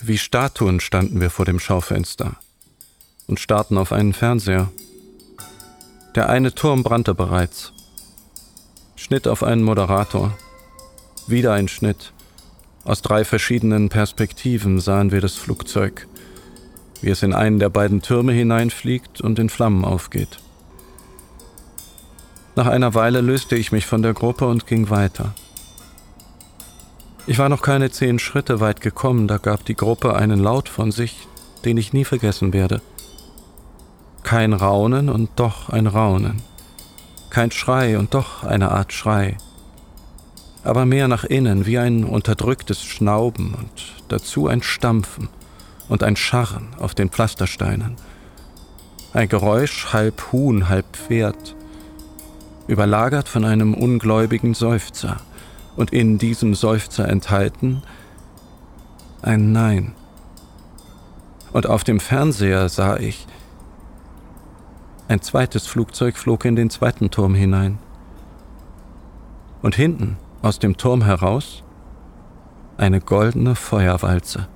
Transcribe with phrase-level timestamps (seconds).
[0.00, 2.36] Wie Statuen standen wir vor dem Schaufenster
[3.26, 4.70] und starrten auf einen Fernseher.
[6.14, 7.72] Der eine Turm brannte bereits.
[8.94, 10.38] Schnitt auf einen Moderator.
[11.26, 12.12] Wieder ein Schnitt.
[12.84, 16.06] Aus drei verschiedenen Perspektiven sahen wir das Flugzeug,
[17.02, 20.38] wie es in einen der beiden Türme hineinfliegt und in Flammen aufgeht.
[22.54, 25.34] Nach einer Weile löste ich mich von der Gruppe und ging weiter.
[27.30, 30.90] Ich war noch keine zehn Schritte weit gekommen, da gab die Gruppe einen Laut von
[30.90, 31.28] sich,
[31.62, 32.80] den ich nie vergessen werde.
[34.22, 36.40] Kein Raunen und doch ein Raunen.
[37.28, 39.36] Kein Schrei und doch eine Art Schrei.
[40.64, 45.28] Aber mehr nach innen, wie ein unterdrücktes Schnauben und dazu ein Stampfen
[45.90, 47.96] und ein Scharren auf den Pflastersteinen.
[49.12, 51.54] Ein Geräusch halb Huhn, halb Pferd,
[52.68, 55.18] überlagert von einem ungläubigen Seufzer
[55.78, 57.82] und in diesem Seufzer enthalten
[59.22, 59.92] ein Nein.
[61.52, 63.28] Und auf dem Fernseher sah ich,
[65.06, 67.78] ein zweites Flugzeug flog in den zweiten Turm hinein.
[69.62, 71.62] Und hinten, aus dem Turm heraus,
[72.76, 74.48] eine goldene Feuerwalze.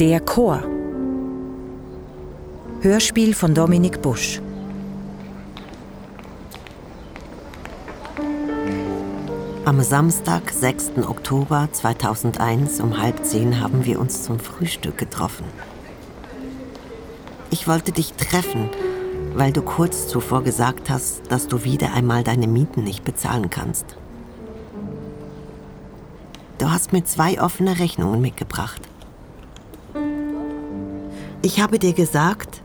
[0.00, 0.62] Der Chor.
[2.80, 4.40] Hörspiel von Dominik Busch.
[9.66, 10.92] Am Samstag, 6.
[11.06, 15.44] Oktober 2001 um halb zehn haben wir uns zum Frühstück getroffen.
[17.50, 18.70] Ich wollte dich treffen,
[19.34, 23.84] weil du kurz zuvor gesagt hast, dass du wieder einmal deine Mieten nicht bezahlen kannst.
[26.56, 28.80] Du hast mir zwei offene Rechnungen mitgebracht.
[31.42, 32.62] Ich habe dir gesagt,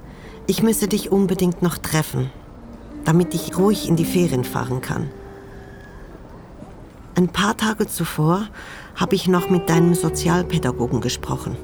[0.47, 2.29] ich müsse dich unbedingt noch treffen,
[3.05, 5.09] damit ich ruhig in die Ferien fahren kann.
[7.15, 8.49] Ein paar Tage zuvor
[8.97, 11.55] habe ich noch mit deinem Sozialpädagogen gesprochen,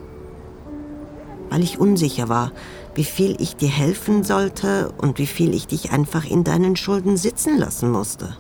[1.50, 2.54] weil ich unsicher war,
[2.96, 7.18] wie viel ich dir helfen sollte und wie viel ich dich einfach in deinen Schulden
[7.18, 8.38] sitzen lassen musste.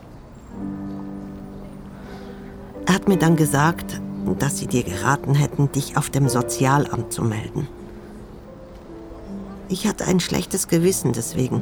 [2.85, 4.00] Er hat mir dann gesagt,
[4.40, 7.67] dass sie dir geraten hätten, dich auf dem Sozialamt zu melden.
[9.72, 11.62] Ich hatte ein schlechtes Gewissen deswegen.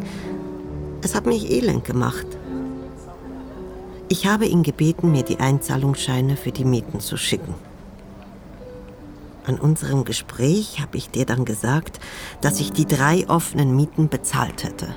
[1.04, 2.26] Es hat mich elend gemacht.
[4.08, 7.54] Ich habe ihn gebeten, mir die Einzahlungsscheine für die Mieten zu schicken.
[9.46, 12.00] An unserem Gespräch habe ich dir dann gesagt,
[12.42, 14.88] dass ich die drei offenen Mieten bezahlt hätte.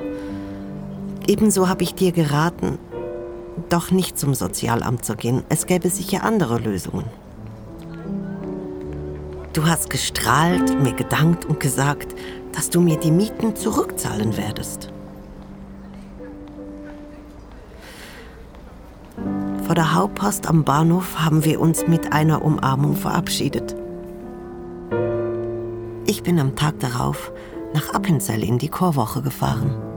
[1.26, 2.78] Ebenso habe ich dir geraten,
[3.68, 5.42] doch nicht zum Sozialamt zu gehen.
[5.50, 7.04] Es gäbe sicher andere Lösungen.
[9.52, 12.14] Du hast gestrahlt, mir gedankt und gesagt,
[12.52, 14.92] dass du mir die Mieten zurückzahlen werdest.
[19.64, 23.74] Vor der Hauptpost am Bahnhof haben wir uns mit einer Umarmung verabschiedet.
[26.06, 27.32] Ich bin am Tag darauf
[27.72, 29.91] nach Appenzell in die Chorwoche gefahren.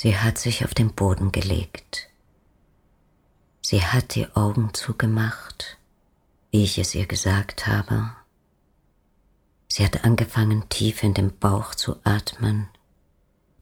[0.00, 2.08] Sie hat sich auf den Boden gelegt.
[3.60, 5.78] Sie hat die Augen zugemacht
[6.50, 8.10] wie ich es ihr gesagt habe.
[9.68, 12.68] Sie hat angefangen, tief in den Bauch zu atmen,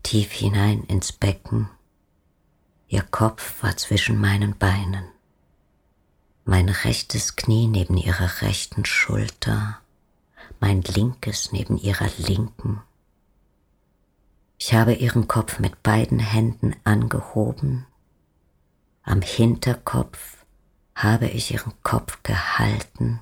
[0.02, 1.68] tief hinein ins Becken.
[2.88, 5.04] Ihr Kopf war zwischen meinen Beinen,
[6.44, 9.80] mein rechtes Knie neben ihrer rechten Schulter,
[10.60, 12.80] mein linkes neben ihrer linken.
[14.58, 17.86] Ich habe ihren Kopf mit beiden Händen angehoben,
[19.02, 20.44] am Hinterkopf
[20.94, 23.20] habe ich ihren Kopf gehalten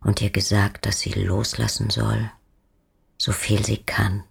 [0.00, 2.30] und ihr gesagt, dass sie loslassen soll,
[3.18, 4.24] so viel sie kann.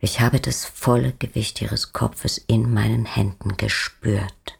[0.00, 4.58] Ich habe das volle Gewicht ihres Kopfes in meinen Händen gespürt.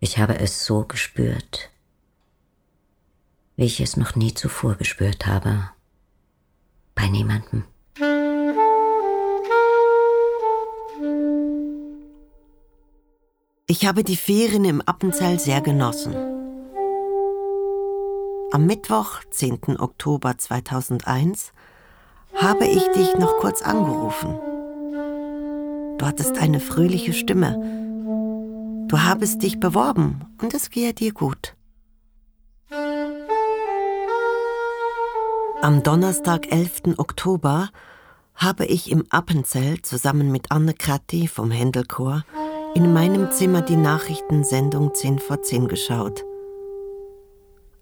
[0.00, 1.70] Ich habe es so gespürt,
[3.56, 5.70] wie ich es noch nie zuvor gespürt habe.
[6.94, 7.64] Bei niemandem.
[13.70, 16.14] Ich habe die Ferien im Appenzell sehr genossen.
[18.50, 19.78] Am Mittwoch, 10.
[19.78, 21.52] Oktober 2001,
[22.34, 24.38] habe ich dich noch kurz angerufen.
[25.98, 27.56] Du hattest eine fröhliche Stimme.
[28.88, 31.54] Du habest dich beworben und es gehe dir gut.
[35.60, 36.96] Am Donnerstag, 11.
[36.96, 37.68] Oktober,
[38.34, 42.24] habe ich im Appenzell zusammen mit Anne Kratti vom Händelchor
[42.78, 46.24] in meinem Zimmer die Nachrichtensendung 10 vor 10 geschaut.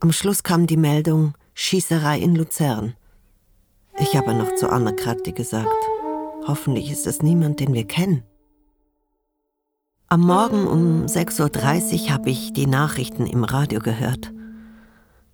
[0.00, 2.94] Am Schluss kam die Meldung Schießerei in Luzern.
[3.98, 5.68] Ich habe noch zu Anne Kratti gesagt,
[6.46, 8.22] hoffentlich ist es niemand, den wir kennen.
[10.08, 14.32] Am Morgen um 6.30 Uhr habe ich die Nachrichten im Radio gehört.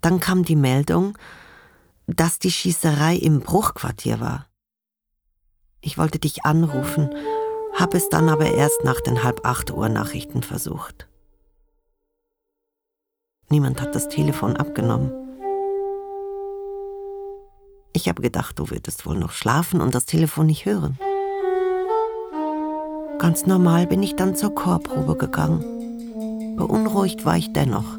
[0.00, 1.16] Dann kam die Meldung,
[2.08, 4.48] dass die Schießerei im Bruchquartier war.
[5.80, 7.10] Ich wollte dich anrufen,
[7.74, 11.08] habe es dann aber erst nach den halb acht Uhr Nachrichten versucht.
[13.48, 15.12] Niemand hat das Telefon abgenommen.
[17.92, 20.98] Ich habe gedacht, du würdest wohl noch schlafen und das Telefon nicht hören.
[23.18, 26.56] Ganz normal bin ich dann zur Chorprobe gegangen.
[26.56, 27.96] Beunruhigt war ich dennoch.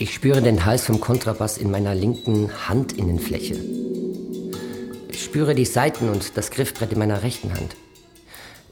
[0.00, 3.56] Ich spüre den Hals vom Kontrabass in meiner linken Handinnenfläche.
[5.10, 7.74] Ich spüre die Saiten und das Griffbrett in meiner rechten Hand.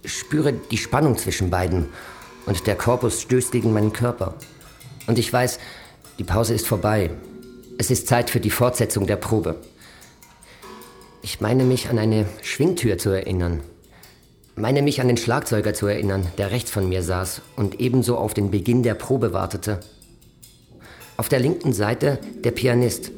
[0.05, 1.89] Ich spüre die Spannung zwischen beiden
[2.47, 4.35] und der Korpus stößt gegen meinen Körper.
[5.09, 5.59] Und ich weiß,
[6.21, 7.11] die Pause ist vorbei.
[7.77, 9.57] Es ist Zeit für die Fortsetzung der Probe.
[11.23, 13.65] Ich meine mich an eine Schwingtür zu erinnern.
[14.55, 18.33] Meine mich an den Schlagzeuger zu erinnern, der rechts von mir saß und ebenso auf
[18.33, 19.81] den Beginn der Probe wartete.
[21.17, 23.11] Auf der linken Seite der Pianist,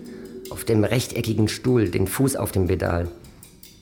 [0.51, 3.11] auf dem rechteckigen Stuhl, den Fuß auf dem Pedal.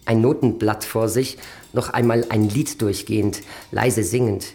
[0.05, 1.37] Ein Notenblatt vor sich,
[1.73, 4.55] noch einmal ein Lied durchgehend, leise singend.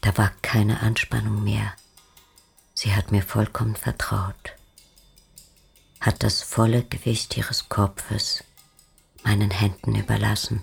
[0.00, 1.74] Da war keine Anspannung mehr.
[2.74, 4.56] Sie hat mir vollkommen vertraut,
[6.00, 8.44] hat das volle Gewicht ihres Kopfes
[9.22, 10.62] meinen Händen überlassen.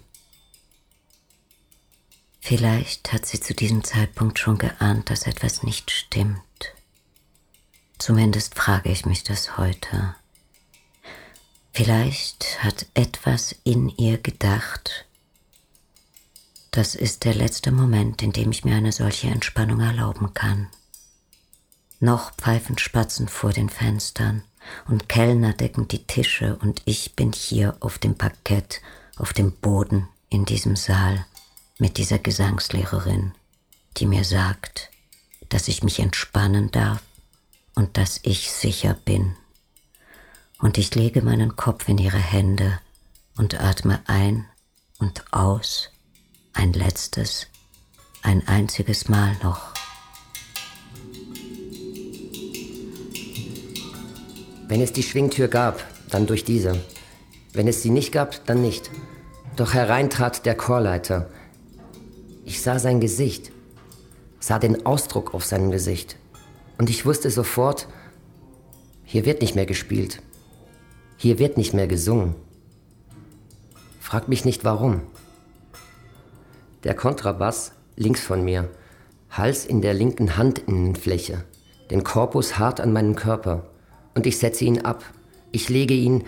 [2.40, 6.42] Vielleicht hat sie zu diesem Zeitpunkt schon geahnt, dass etwas nicht stimmt.
[7.98, 10.16] Zumindest frage ich mich das heute.
[11.74, 15.06] Vielleicht hat etwas in ihr gedacht.
[16.72, 20.68] Das ist der letzte Moment, in dem ich mir eine solche Entspannung erlauben kann.
[22.00, 24.44] Noch pfeifen Spatzen vor den Fenstern
[24.88, 28.82] und Kellner decken die Tische und ich bin hier auf dem Parkett,
[29.18, 31.26] auf dem Boden in diesem Saal
[31.80, 33.34] mit dieser Gesangslehrerin,
[33.98, 34.92] die mir sagt,
[35.50, 37.02] dass ich mich entspannen darf
[37.78, 39.36] und dass ich sicher bin.
[40.60, 42.80] Und ich lege meinen Kopf in ihre Hände
[43.38, 44.48] und atme ein
[44.98, 45.92] und aus,
[46.54, 47.46] ein letztes,
[48.24, 49.76] ein einziges Mal noch.
[54.68, 56.84] Wenn es die Schwingtür gab, dann durch diese.
[57.54, 58.90] Wenn es sie nicht gab, dann nicht.
[59.56, 61.30] Doch herein trat der Chorleiter.
[62.44, 63.52] Ich sah sein Gesicht,
[64.40, 66.18] sah den Ausdruck auf seinem Gesicht.
[66.78, 67.88] Und ich wusste sofort,
[69.04, 70.22] hier wird nicht mehr gespielt.
[71.18, 72.36] Hier wird nicht mehr gesungen.
[74.00, 75.02] Frag mich nicht warum.
[76.84, 78.70] Der Kontrabass links von mir,
[79.30, 81.44] Hals in der linken Handinnenfläche,
[81.90, 83.66] den Korpus hart an meinen Körper
[84.14, 85.04] und ich setze ihn ab.
[85.52, 86.24] Ich lege ihn,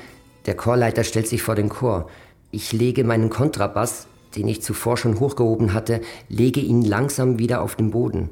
[0.45, 2.09] der Chorleiter stellt sich vor den Chor.
[2.51, 7.75] Ich lege meinen Kontrabass, den ich zuvor schon hochgehoben hatte, lege ihn langsam wieder auf
[7.75, 8.31] den Boden,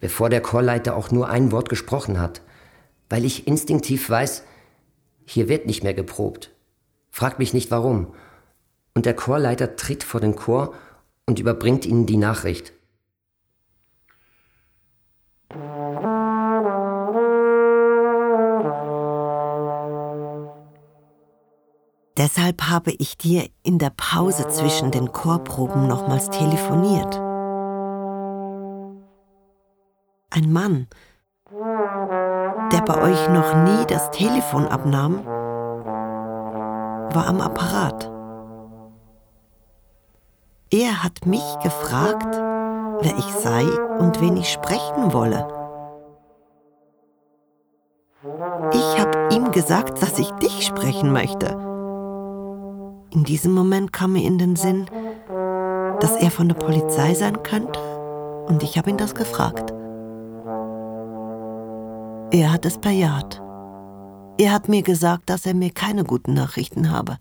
[0.00, 2.42] bevor der Chorleiter auch nur ein Wort gesprochen hat,
[3.08, 4.44] weil ich instinktiv weiß,
[5.24, 6.50] hier wird nicht mehr geprobt.
[7.10, 8.14] Fragt mich nicht warum.
[8.94, 10.74] Und der Chorleiter tritt vor den Chor
[11.26, 12.72] und überbringt ihnen die Nachricht.
[22.16, 27.27] Deshalb habe ich dir in der Pause zwischen den Chorproben nochmals telefoniert.
[30.30, 30.88] Ein Mann,
[31.50, 35.24] der bei euch noch nie das Telefon abnahm,
[37.14, 38.12] war am Apparat.
[40.70, 42.36] Er hat mich gefragt,
[43.00, 43.64] wer ich sei
[43.98, 45.48] und wen ich sprechen wolle.
[48.74, 51.46] Ich habe ihm gesagt, dass ich dich sprechen möchte.
[53.12, 54.84] In diesem Moment kam mir in den Sinn,
[56.00, 57.80] dass er von der Polizei sein könnte
[58.46, 59.72] und ich habe ihn das gefragt.
[62.30, 63.40] Er hat es bejaht.
[64.38, 67.18] Er hat mir gesagt, dass er mir keine guten Nachrichten habe.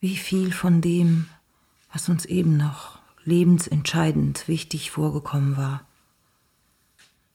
[0.00, 1.28] Wie viel von dem,
[1.92, 5.86] was uns eben noch lebensentscheidend wichtig vorgekommen war,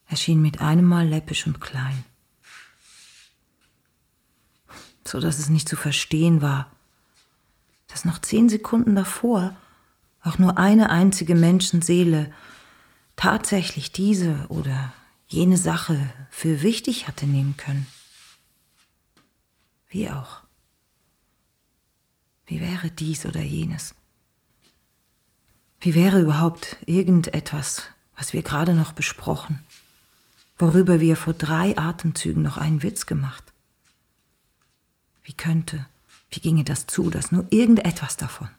[0.07, 2.03] erschien mit einem Mal läppisch und klein
[5.09, 6.71] so dass es nicht zu verstehen war,
[7.87, 9.55] dass noch zehn Sekunden davor
[10.21, 12.31] auch nur eine einzige Menschenseele
[13.19, 14.93] tatsächlich diese oder
[15.27, 17.85] jene Sache für wichtig hatte nehmen können.
[19.89, 20.43] Wie auch.
[22.45, 23.93] Wie wäre dies oder jenes?
[25.81, 27.83] Wie wäre überhaupt irgendetwas,
[28.15, 29.65] was wir gerade noch besprochen,
[30.57, 33.43] worüber wir vor drei Atemzügen noch einen Witz gemacht?
[35.23, 35.85] Wie könnte,
[36.29, 38.49] wie ginge das zu, dass nur irgendetwas davon?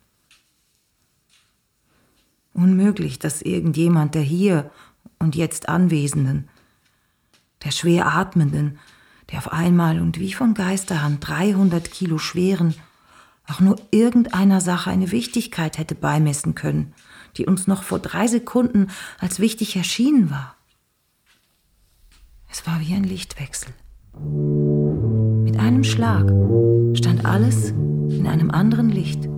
[2.52, 4.71] Unmöglich, dass irgendjemand der hier
[5.19, 6.49] und jetzt Anwesenden,
[7.64, 8.78] der schwer Atmenden,
[9.30, 12.75] der auf einmal und wie von Geisterhand 300 Kilo schweren,
[13.47, 16.95] auch nur irgendeiner Sache eine Wichtigkeit hätte beimessen können,
[17.37, 18.88] die uns noch vor drei Sekunden
[19.19, 20.57] als wichtig erschienen war.
[22.50, 23.73] Es war wie ein Lichtwechsel.
[25.45, 26.26] Mit einem Schlag
[26.97, 29.28] stand alles in einem anderen Licht.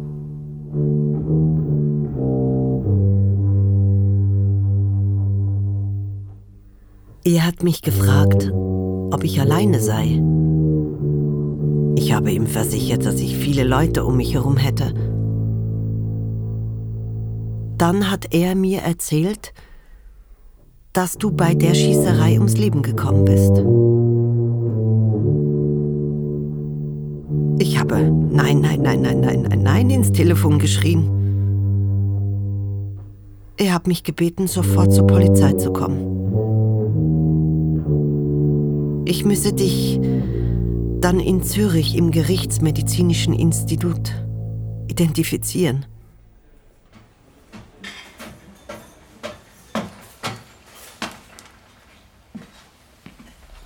[7.25, 10.21] Er hat mich gefragt, ob ich alleine sei.
[11.95, 14.93] Ich habe ihm versichert, dass ich viele Leute um mich herum hätte.
[17.79, 19.52] Dann hat er mir erzählt,
[20.93, 23.57] dass du bei der Schießerei ums Leben gekommen bist.
[27.61, 28.02] Ich habe
[28.33, 31.09] nein, nein, nein, nein, nein, nein, nein ins Telefon geschrien.
[33.59, 36.22] Er hat mich gebeten, sofort zur Polizei zu kommen.
[39.04, 39.99] Ich müsse dich
[41.00, 44.12] dann in Zürich im Gerichtsmedizinischen Institut
[44.87, 45.85] identifizieren.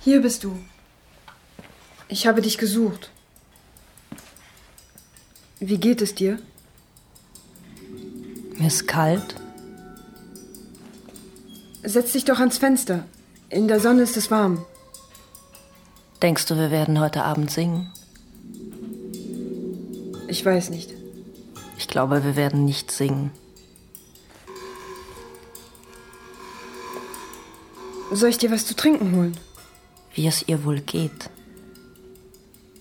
[0.03, 0.57] Hier bist du.
[2.07, 3.11] Ich habe dich gesucht.
[5.59, 6.39] Wie geht es dir?
[8.57, 9.35] Mir ist kalt.
[11.83, 13.05] Setz dich doch ans Fenster.
[13.49, 14.65] In der Sonne ist es warm.
[16.21, 17.91] Denkst du, wir werden heute Abend singen?
[20.27, 20.93] Ich weiß nicht.
[21.77, 23.31] Ich glaube, wir werden nicht singen.
[28.11, 29.37] Soll ich dir was zu trinken holen?
[30.13, 31.29] Wie es ihr wohl geht.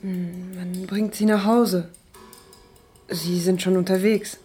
[0.00, 1.90] Hm, man bringt sie nach Hause.
[3.08, 4.38] Sie sind schon unterwegs.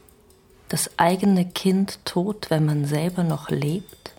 [0.68, 4.12] Das eigene Kind tot, wenn man selber noch lebt?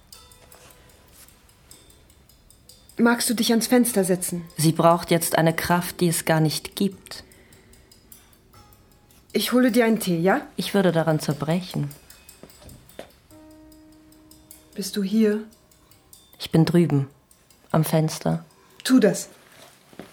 [2.98, 4.44] Magst du dich ans Fenster setzen?
[4.56, 7.24] Sie braucht jetzt eine Kraft, die es gar nicht gibt.
[9.32, 10.42] Ich hole dir einen Tee, ja?
[10.56, 11.90] Ich würde daran zerbrechen.
[14.74, 15.40] Bist du hier?
[16.38, 17.08] Ich bin drüben,
[17.70, 18.44] am Fenster.
[18.84, 19.30] Tu das.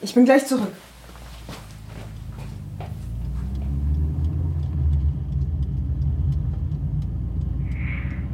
[0.01, 0.71] Ich bin gleich zurück.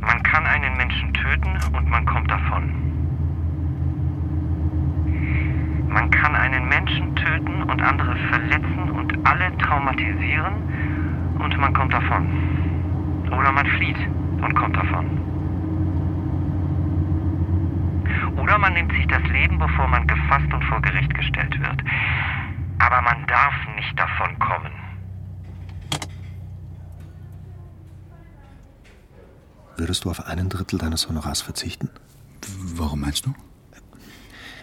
[0.02, 2.86] Man kann einen Menschen töten und man kommt davon.
[5.96, 10.54] Man kann einen Menschen töten und andere verletzen und alle traumatisieren
[11.40, 12.28] und man kommt davon.
[13.28, 13.98] Oder man flieht
[14.42, 15.26] und kommt davon.
[18.38, 21.82] Oder man nimmt sich das Leben, bevor man gefasst und vor Gericht gestellt wird.
[22.80, 24.72] Aber man darf nicht davon kommen.
[29.78, 30.28] Würdest du auf
[30.96, 31.90] deines Honorars verzichten?
[32.58, 33.34] Warum meinst du?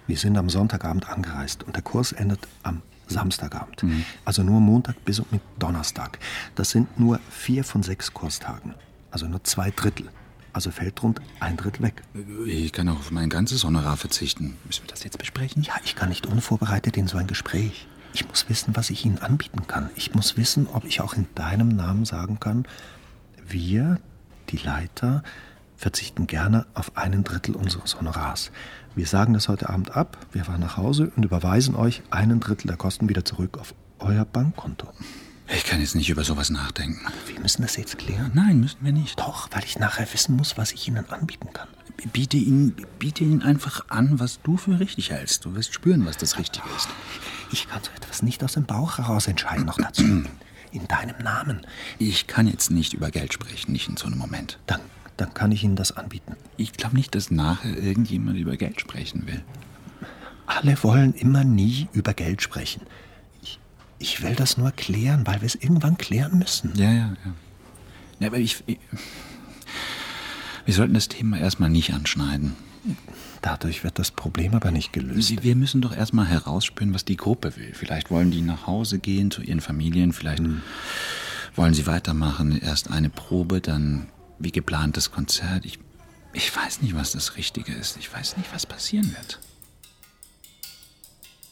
[0.06, 3.82] Wir sind am Sonntagabend angereist und der Kurs endet am Samstagabend.
[3.82, 4.04] Mhm.
[4.24, 6.18] Also nur Montag bis und mit Donnerstag.
[6.54, 8.74] Das sind nur vier von sechs Kurstagen.
[9.10, 10.08] Also nur zwei Drittel.
[10.54, 12.02] Also fällt rund ein Drittel weg.
[12.46, 14.56] Ich kann auch auf mein ganzes Honorar verzichten.
[14.64, 15.62] Müssen wir das jetzt besprechen?
[15.62, 17.86] Ja, ich kann nicht unvorbereitet in so ein Gespräch.
[18.14, 19.90] Ich muss wissen, was ich Ihnen anbieten kann.
[19.96, 22.66] Ich muss wissen, ob ich auch in deinem Namen sagen kann,
[23.46, 24.00] wir,
[24.50, 25.22] die Leiter,
[25.82, 28.52] verzichten gerne auf einen Drittel unseres Honorars.
[28.94, 32.68] Wir sagen das heute Abend ab, wir fahren nach Hause und überweisen euch einen Drittel
[32.68, 34.88] der Kosten wieder zurück auf euer Bankkonto.
[35.48, 37.00] Ich kann jetzt nicht über sowas nachdenken.
[37.26, 38.30] Wir müssen das jetzt klären.
[38.32, 39.18] Nein, müssen wir nicht.
[39.18, 41.68] Doch, weil ich nachher wissen muss, was ich Ihnen anbieten kann.
[42.12, 45.44] Biete Ihnen, biete Ihnen einfach an, was du für richtig hältst.
[45.44, 46.88] Du wirst spüren, was das Richtige ist.
[47.50, 50.02] Ich kann so etwas nicht aus dem Bauch heraus entscheiden, noch dazu.
[50.72, 51.66] In deinem Namen.
[51.98, 54.58] Ich kann jetzt nicht über Geld sprechen, nicht in so einem Moment.
[54.64, 54.80] Dann
[55.22, 56.34] dann kann ich Ihnen das anbieten.
[56.56, 59.40] Ich glaube nicht, dass nachher irgendjemand über Geld sprechen will.
[60.46, 62.82] Alle wollen immer nie über Geld sprechen.
[63.40, 63.60] Ich,
[64.00, 66.72] ich will das nur klären, weil wir es irgendwann klären müssen.
[66.74, 67.34] Ja, ja, ja.
[68.18, 68.78] ja aber ich, ich.
[70.64, 72.54] Wir sollten das Thema erstmal nicht anschneiden.
[73.42, 75.44] Dadurch wird das Problem aber nicht gelöst.
[75.44, 77.72] Wir müssen doch erstmal herausspüren, was die Gruppe will.
[77.74, 80.40] Vielleicht wollen die nach Hause gehen zu ihren Familien, vielleicht.
[80.40, 80.62] Hm
[81.54, 82.58] Wollen Sie weitermachen?
[82.58, 84.06] Erst eine Probe, dann
[84.38, 85.64] wie geplant das Konzert.
[85.64, 85.78] Ich,
[86.32, 87.96] ich weiß nicht, was das Richtige ist.
[87.96, 89.38] Ich weiß nicht, was passieren wird.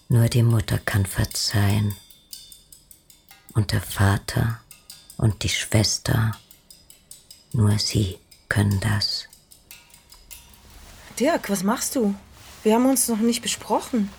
[0.09, 1.95] Nur die Mutter kann verzeihen.
[3.55, 4.61] Und der Vater
[5.17, 6.33] und die Schwester.
[7.53, 8.19] Nur sie
[8.49, 9.29] können das.
[11.19, 12.15] Dirk, was machst du?
[12.63, 14.11] Wir haben uns noch nicht besprochen.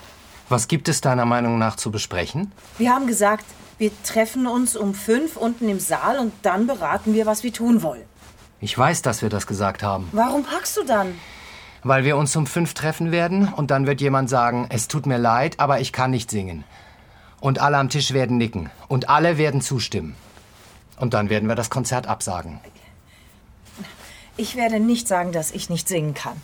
[0.48, 2.52] Was gibt es deiner Meinung nach zu besprechen?
[2.78, 3.44] Wir haben gesagt,
[3.78, 7.82] wir treffen uns um fünf unten im Saal und dann beraten wir, was wir tun
[7.82, 8.04] wollen.
[8.62, 10.08] Ich weiß, dass wir das gesagt haben.
[10.12, 11.18] Warum packst du dann?
[11.82, 15.18] Weil wir uns um fünf treffen werden und dann wird jemand sagen, es tut mir
[15.18, 16.62] leid, aber ich kann nicht singen.
[17.40, 20.14] Und alle am Tisch werden nicken und alle werden zustimmen.
[20.96, 22.60] Und dann werden wir das Konzert absagen.
[24.36, 26.40] Ich werde nicht sagen, dass ich nicht singen kann.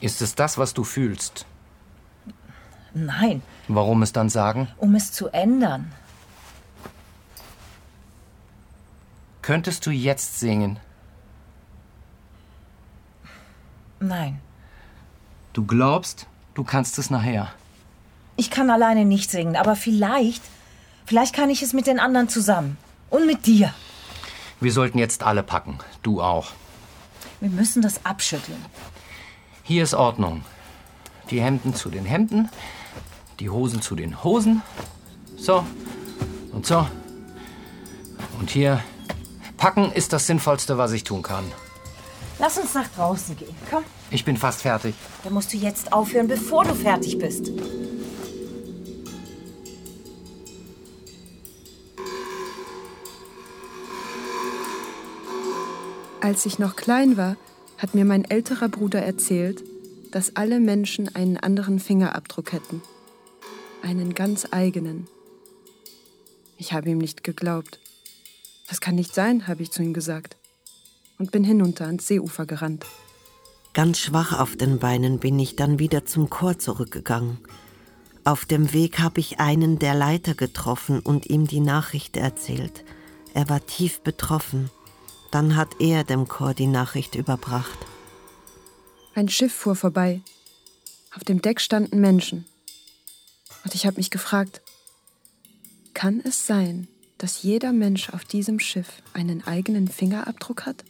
[0.00, 1.46] Ist es das, was du fühlst?
[2.92, 4.66] Nein, Warum es dann sagen?
[4.78, 5.92] um es zu ändern.
[9.44, 10.78] Könntest du jetzt singen?
[14.00, 14.40] Nein,
[15.52, 17.52] Du glaubst, du kannst es nachher.
[18.36, 20.42] ich kann alleine nicht singen, aber vielleicht,
[21.04, 22.78] vielleicht kann ich es mit den anderen zusammen.
[23.10, 23.72] Und mit dir.
[24.60, 25.78] Wir sollten jetzt alle packen.
[26.02, 26.52] Du auch.
[27.40, 28.64] Wir müssen das abschütteln.
[29.62, 30.42] Hier ist Ordnung.
[31.30, 32.48] Die Hemden zu den Hemden,
[33.40, 34.62] die Hosen zu den Hosen.
[35.36, 35.66] So
[36.52, 36.86] und so.
[38.40, 38.82] Und hier.
[39.64, 41.42] Packen ist das Sinnvollste, was ich tun kann.
[42.38, 43.56] Lass uns nach draußen gehen.
[43.70, 44.94] Komm, Ich bin fast fertig.
[45.22, 47.50] dann musst du jetzt aufhören, bevor du fertig bist.
[56.20, 57.38] Als ich noch klein war,
[57.78, 59.64] hat mir mein älterer Bruder erzählt,
[60.10, 62.82] dass alle Menschen einen anderen Fingerabdruck hätten.
[63.80, 65.06] Einen ganz eigenen.
[66.58, 67.78] Ich habe ihm nicht geglaubt.
[68.74, 70.36] Das kann nicht sein, habe ich zu ihm gesagt.
[71.16, 72.84] Und bin hinunter ans Seeufer gerannt.
[73.72, 77.38] Ganz schwach auf den Beinen bin ich dann wieder zum Chor zurückgegangen.
[78.24, 82.84] Auf dem Weg habe ich einen der Leiter getroffen und ihm die Nachricht erzählt.
[83.32, 84.72] Er war tief betroffen.
[85.30, 87.78] Dann hat er dem Chor die Nachricht überbracht.
[89.14, 90.20] Ein Schiff fuhr vorbei.
[91.14, 92.44] Auf dem Deck standen Menschen.
[93.64, 94.62] Und ich habe mich gefragt,
[95.92, 96.88] kann es sein,
[97.24, 100.84] dass jeder Mensch auf diesem Schiff einen eigenen Fingerabdruck hat?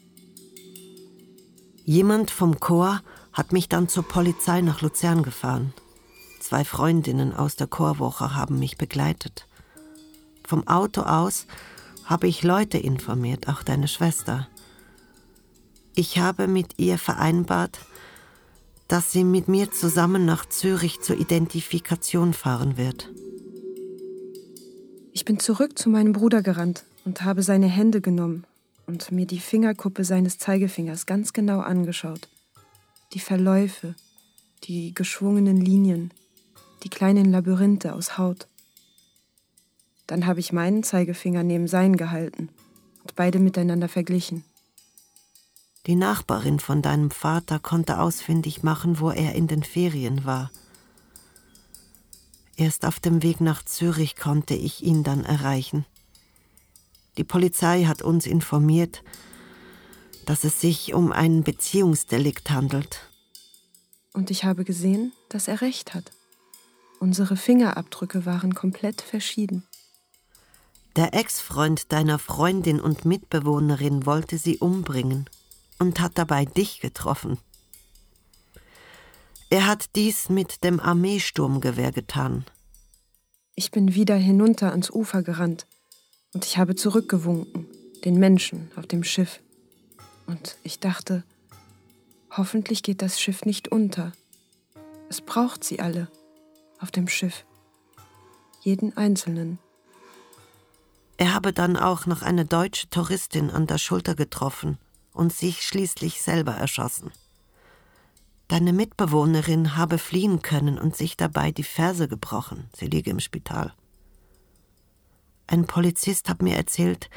[1.85, 5.73] Jemand vom Chor hat mich dann zur Polizei nach Luzern gefahren.
[6.41, 9.47] Zwei Freundinnen aus der Chorwoche haben mich begleitet.
[10.45, 11.47] Vom Auto aus
[12.05, 14.49] habe ich Leute informiert, auch deine Schwester.
[15.95, 17.79] Ich habe mit ihr vereinbart,
[18.89, 23.09] dass sie mit mir zusammen nach Zürich zur Identifikation fahren wird.
[25.17, 28.45] Ich bin zurück zu meinem Bruder gerannt und habe seine Hände genommen
[28.89, 32.29] und mir die Fingerkuppe seines Zeigefingers ganz genau angeschaut.
[33.13, 33.95] Die Verläufe,
[34.65, 36.13] die geschwungenen Linien,
[36.83, 38.49] die kleinen Labyrinthe aus Haut.
[40.09, 42.49] Dann habe ich meinen Zeigefinger neben seinen gehalten
[43.05, 44.43] und beide miteinander verglichen.
[45.87, 50.51] Die Nachbarin von deinem Vater konnte ausfindig machen, wo er in den Ferien war.
[52.57, 55.85] Erst auf dem Weg nach Zürich konnte ich ihn dann erreichen.
[57.17, 59.03] Die Polizei hat uns informiert,
[60.27, 63.01] dass es sich um ein Beziehungsdelikt handelt.
[64.13, 66.13] Und ich habe gesehen, dass er recht hat.
[67.01, 69.65] Unsere Fingerabdrücke waren komplett verschieden.
[70.97, 75.29] Der Ex-Freund deiner Freundin und Mitbewohnerin wollte sie umbringen
[75.81, 77.39] und hat dabei dich getroffen.
[79.55, 82.45] Er hat dies mit dem Armeesturmgewehr getan.
[83.55, 85.69] Ich bin wieder hinunter ans Ufer gerannt
[86.33, 87.69] und ich habe zurückgewunken,
[88.05, 89.39] den Menschen auf dem Schiff.
[90.27, 91.23] Und ich dachte,
[92.33, 94.11] hoffentlich geht das Schiff nicht unter.
[95.09, 96.09] Es braucht sie alle
[96.81, 97.45] auf dem Schiff.
[98.61, 99.61] Jeden einzelnen.
[101.17, 104.79] Er habe dann auch noch eine deutsche Touristin an der Schulter getroffen
[105.13, 107.13] und sich schließlich selber erschossen.
[108.55, 112.69] Deine Mitbewohnerin habe fliehen können und sich dabei die Ferse gebrochen.
[112.73, 113.75] Sie liege im Spital.
[115.49, 117.11] Ein Polizist hat mir erzählt,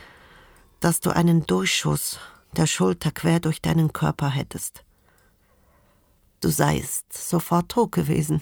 [0.79, 2.17] dass du einen Durchschuss
[2.53, 4.83] der Schulter quer durch deinen Körper hättest.
[6.41, 8.41] Du seist sofort tot gewesen.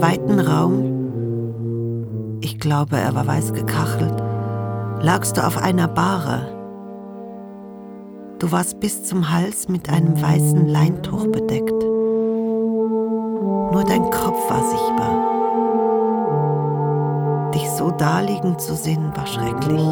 [0.00, 4.14] Im zweiten Raum, ich glaube, er war weiß gekachelt,
[5.02, 6.48] lagst du auf einer Bahre.
[8.38, 11.82] Du warst bis zum Hals mit einem weißen Leintuch bedeckt.
[13.72, 15.20] Nur dein Kopf war sichtbar.
[17.52, 19.82] Dich so daliegen zu sehen war schrecklich.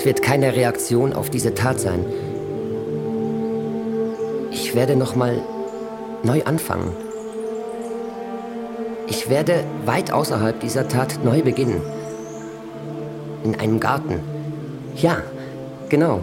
[0.00, 2.06] Es wird keine Reaktion auf diese Tat sein.
[4.50, 5.42] Ich werde nochmal
[6.22, 6.96] neu anfangen.
[9.08, 11.82] Ich werde weit außerhalb dieser Tat neu beginnen.
[13.44, 14.20] In einem Garten.
[14.96, 15.18] Ja,
[15.90, 16.20] genau.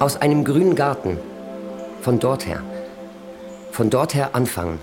[0.00, 1.18] Aus einem grünen Garten.
[2.00, 2.64] Von dort her.
[3.70, 4.80] Von dort her anfangen.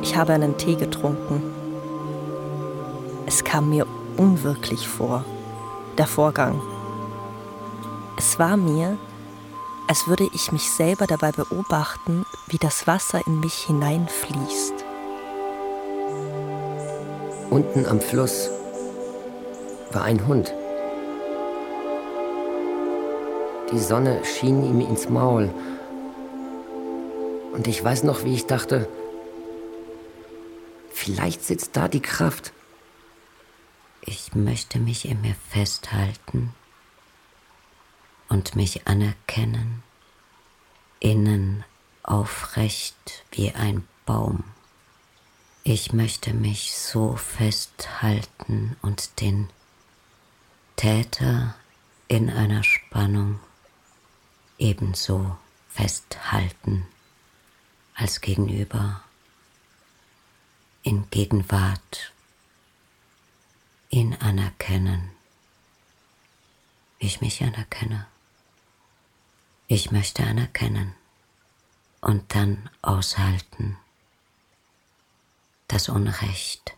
[0.00, 1.42] Ich habe einen Tee getrunken.
[3.26, 3.84] Es kam mir
[4.20, 5.24] unwirklich vor,
[5.96, 6.60] der Vorgang.
[8.18, 8.98] Es war mir,
[9.88, 14.74] als würde ich mich selber dabei beobachten, wie das Wasser in mich hineinfließt.
[17.48, 18.50] Unten am Fluss
[19.90, 20.52] war ein Hund.
[23.72, 25.48] Die Sonne schien ihm ins Maul.
[27.54, 28.86] Und ich weiß noch, wie ich dachte,
[30.90, 32.52] vielleicht sitzt da die Kraft.
[34.02, 36.54] Ich möchte mich in mir festhalten
[38.28, 39.82] und mich anerkennen,
[41.00, 41.64] innen
[42.02, 44.44] aufrecht wie ein Baum.
[45.62, 49.50] Ich möchte mich so festhalten und den
[50.76, 51.54] Täter
[52.08, 53.38] in einer Spannung
[54.58, 55.36] ebenso
[55.68, 56.86] festhalten
[57.94, 59.02] als gegenüber
[60.82, 62.12] in Gegenwart
[63.90, 65.10] ihn anerkennen,
[66.98, 68.06] wie ich mich anerkenne.
[69.66, 70.94] Ich möchte anerkennen
[72.00, 73.76] und dann aushalten
[75.68, 76.76] das Unrecht,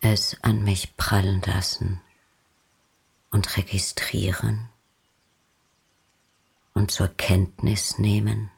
[0.00, 2.00] es an mich prallen lassen
[3.30, 4.68] und registrieren
[6.74, 8.50] und zur Kenntnis nehmen,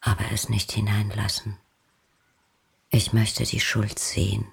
[0.00, 1.56] aber es nicht hineinlassen.
[2.96, 4.46] Ich möchte die Schuld sehen,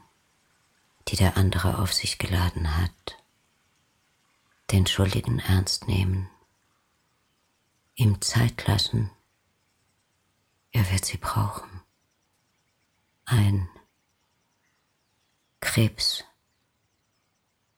[1.07, 3.23] die der andere auf sich geladen hat,
[4.71, 6.27] den Schuldigen ernst nehmen,
[7.93, 9.11] ihm Zeit lassen,
[10.71, 11.83] er wird sie brauchen.
[13.25, 13.69] Ein
[15.59, 16.23] Krebs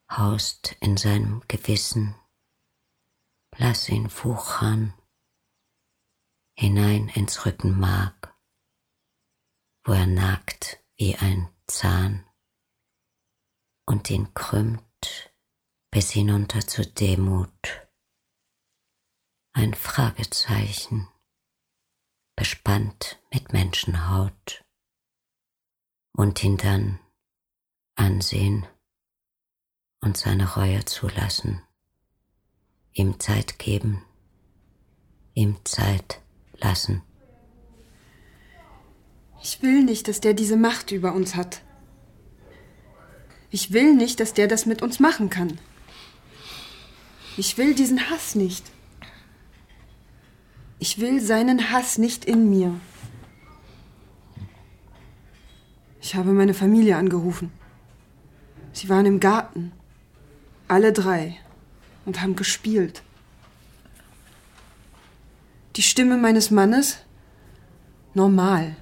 [0.10, 2.16] haust in seinem Gewissen,
[3.58, 4.94] lass ihn wuchern
[6.54, 8.34] hinein ins Rückenmark,
[9.86, 10.53] wo er nagt
[10.98, 12.26] wie ein Zahn
[13.86, 15.34] und ihn krümmt
[15.92, 17.88] bis hinunter zur Demut.
[19.54, 21.08] Ein Fragezeichen
[22.36, 24.66] bespannt mit Menschenhaut
[26.14, 27.00] und ihn dann
[27.96, 28.66] ansehen
[30.02, 31.62] und seine Reue zulassen,
[32.94, 34.04] ihm Zeit geben,
[35.34, 36.22] ihm Zeit
[36.54, 37.04] lassen.
[39.44, 41.62] Ich will nicht, dass der diese Macht über uns hat.
[43.52, 45.60] Ich will nicht, dass der das mit uns machen kann.
[47.36, 48.66] Ich will diesen Hass nicht.
[50.80, 52.80] Ich will seinen Hass nicht in mir.
[56.02, 57.52] Ich habe meine Familie angerufen.
[58.72, 59.74] Sie waren im Garten.
[60.70, 61.38] Alle drei.
[62.06, 63.04] Und haben gespielt.
[65.76, 67.00] Die Stimme meines Mannes?
[68.14, 68.78] Normal.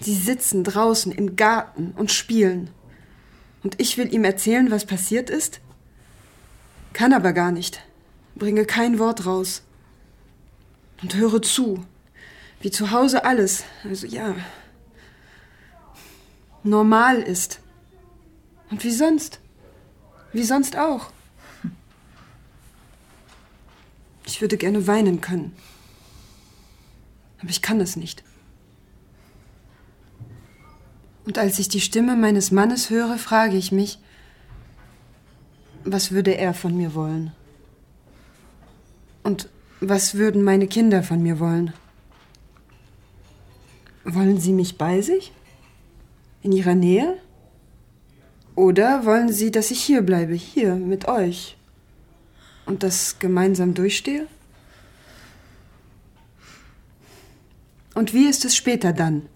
[0.00, 2.70] Sie sitzen draußen im Garten und spielen.
[3.62, 5.60] Und ich will ihm erzählen, was passiert ist?
[6.92, 7.82] Kann aber gar nicht.
[8.34, 9.62] Bringe kein Wort raus
[11.02, 11.84] und höre zu.
[12.60, 14.34] Wie zu Hause alles, also ja,
[16.62, 17.60] normal ist.
[18.70, 19.40] Und wie sonst.
[20.32, 21.10] Wie sonst auch.
[24.26, 25.56] Ich würde gerne weinen können.
[27.40, 28.22] Aber ich kann es nicht.
[31.28, 33.98] Und als ich die Stimme meines Mannes höre, frage ich mich,
[35.84, 37.34] was würde er von mir wollen?
[39.22, 39.50] Und
[39.82, 41.74] was würden meine Kinder von mir wollen?
[44.04, 45.30] Wollen sie mich bei sich?
[46.42, 47.18] In ihrer Nähe?
[48.54, 51.58] Oder wollen sie, dass ich hier bleibe, hier mit euch?
[52.64, 54.26] Und das gemeinsam durchstehe?
[57.94, 59.26] Und wie ist es später dann?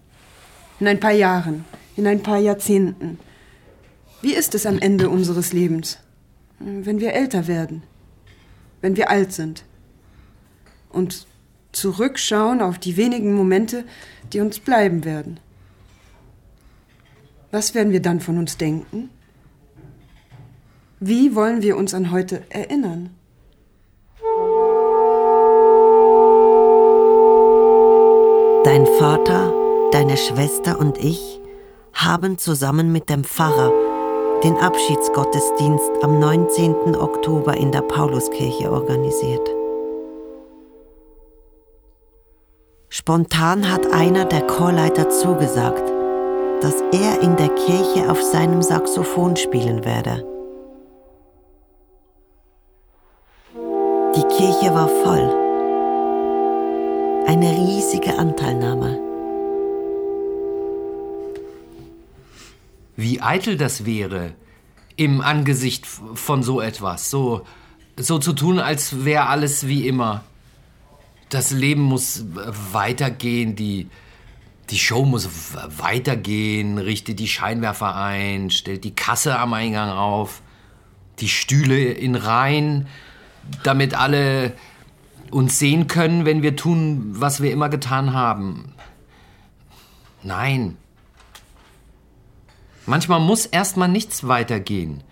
[0.79, 3.19] In ein paar Jahren, in ein paar Jahrzehnten?
[4.21, 5.99] Wie ist es am Ende unseres Lebens?
[6.59, 7.83] Wenn wir älter werden?
[8.81, 9.65] Wenn wir alt sind?
[10.89, 11.27] Und
[11.71, 13.83] zurückschauen auf die wenigen Momente,
[14.31, 15.39] die uns bleiben werden.
[17.51, 19.09] Was werden wir dann von uns denken?
[20.99, 23.09] Wie wollen wir uns an heute erinnern?
[28.63, 29.53] Dein Vater,
[29.91, 31.32] deine Schwester und ich
[31.93, 33.71] haben zusammen mit dem Pfarrer
[34.43, 36.95] den Abschiedsgottesdienst am 19.
[36.95, 39.49] Oktober in der Pauluskirche organisiert.
[42.89, 45.83] Spontan hat einer der Chorleiter zugesagt,
[46.61, 50.25] dass er in der Kirche auf seinem Saxophon spielen werde.
[54.15, 55.43] Die Kirche war voll.
[57.25, 59.02] Eine riesige Anteilnahme.
[62.95, 64.33] Wie eitel das wäre,
[64.95, 67.45] im Angesicht von so etwas, so,
[67.97, 70.23] so zu tun, als wäre alles wie immer.
[71.29, 72.25] Das Leben muss
[72.71, 73.87] weitergehen, die,
[74.69, 75.29] die Show muss
[75.77, 80.41] weitergehen, richtet die Scheinwerfer ein, stellt die Kasse am Eingang auf,
[81.19, 82.87] die Stühle in Reihen,
[83.63, 84.53] damit alle
[85.31, 88.73] uns sehen können, wenn wir tun, was wir immer getan haben.
[90.21, 90.77] Nein.
[92.85, 95.03] Manchmal muss erstmal nichts weitergehen.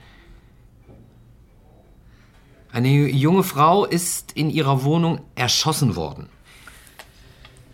[2.72, 6.30] Eine junge Frau ist in ihrer Wohnung erschossen worden.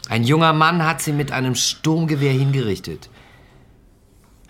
[0.09, 3.09] Ein junger Mann hat sie mit einem Sturmgewehr hingerichtet.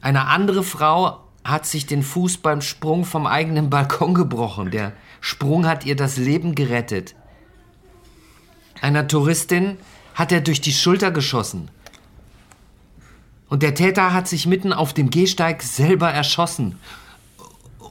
[0.02, 4.72] Eine andere Frau hat sich den Fuß beim Sprung vom eigenen Balkon gebrochen.
[4.72, 7.16] Der Sprung hat ihr das Leben gerettet.
[8.82, 9.78] Einer Touristin
[10.14, 11.72] hat er durch die Schulter geschossen.
[13.50, 16.78] Und der Täter hat sich mitten auf dem Gehsteig selber erschossen.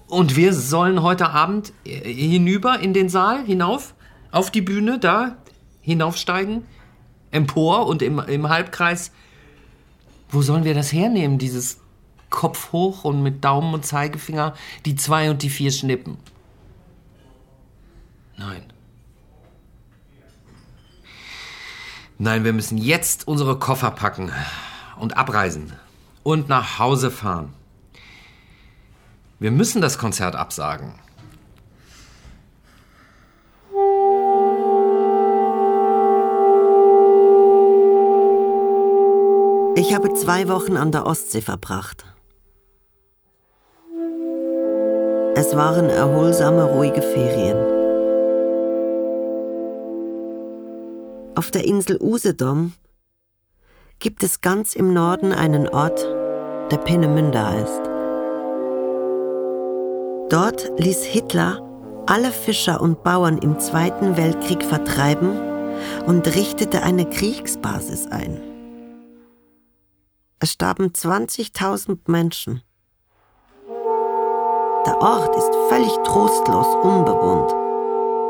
[0.06, 3.94] Und wir sollen heute Abend hinüber in den Saal, hinauf,
[4.30, 5.36] auf die Bühne, da,
[5.80, 6.64] hinaufsteigen,
[7.30, 9.12] empor und im, im Halbkreis.
[10.28, 11.80] Wo sollen wir das hernehmen, dieses
[12.28, 16.18] Kopf hoch und mit Daumen und Zeigefinger die zwei und die vier schnippen?
[18.36, 18.62] Nein.
[22.18, 24.30] Nein, wir müssen jetzt unsere Koffer packen
[24.98, 25.72] und abreisen
[26.22, 27.52] und nach Hause fahren.
[29.38, 30.94] Wir müssen das Konzert absagen.
[39.78, 42.04] Ich habe zwei Wochen an der Ostsee verbracht.
[45.34, 47.58] Es waren erholsame, ruhige Ferien.
[51.34, 52.72] Auf der Insel Usedom
[53.98, 56.02] gibt es ganz im Norden einen Ort,
[56.70, 57.82] der Peenemünde heißt.
[60.28, 61.62] Dort ließ Hitler
[62.06, 65.38] alle Fischer und Bauern im Zweiten Weltkrieg vertreiben
[66.06, 68.40] und richtete eine Kriegsbasis ein.
[70.38, 72.62] Es starben 20.000 Menschen.
[74.86, 77.52] Der Ort ist völlig trostlos unbewohnt.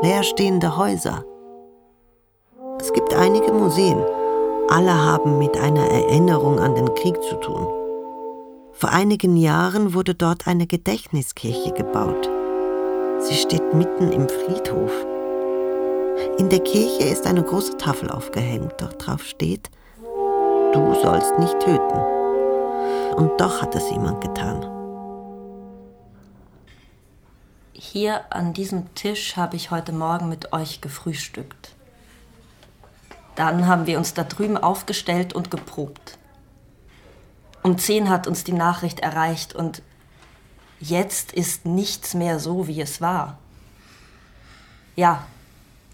[0.03, 1.23] Leerstehende Häuser.
[2.79, 4.03] Es gibt einige Museen.
[4.69, 7.65] Alle haben mit einer Erinnerung an den Krieg zu tun.
[8.73, 12.29] Vor einigen Jahren wurde dort eine Gedächtniskirche gebaut.
[13.19, 14.91] Sie steht mitten im Friedhof.
[16.37, 19.69] In der Kirche ist eine große Tafel aufgehängt, dort drauf steht,
[20.73, 21.99] du sollst nicht töten.
[23.15, 24.65] Und doch hat es jemand getan.
[27.71, 31.76] Hier an diesem Tisch habe ich heute Morgen mit euch gefrühstückt.
[33.37, 36.17] Dann haben wir uns da drüben aufgestellt und geprobt.
[37.61, 39.83] Um zehn hat uns die Nachricht erreicht und
[40.79, 43.37] jetzt ist nichts mehr so, wie es war.
[44.95, 45.27] Ja,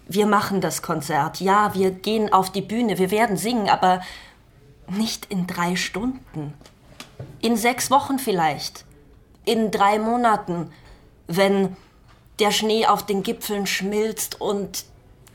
[0.08, 1.40] wir machen das Konzert.
[1.40, 4.00] Ja, wir gehen auf die Bühne, wir werden singen, aber
[4.88, 6.54] nicht in drei Stunden.
[7.42, 8.86] In sechs Wochen vielleicht.
[9.44, 10.72] In drei Monaten,
[11.26, 11.76] wenn
[12.38, 14.86] der Schnee auf den Gipfeln schmilzt und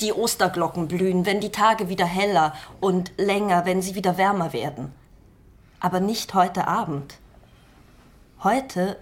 [0.01, 4.93] die Osterglocken blühen, wenn die Tage wieder heller und länger, wenn sie wieder wärmer werden.
[5.79, 7.17] Aber nicht heute Abend.
[8.43, 8.97] Heute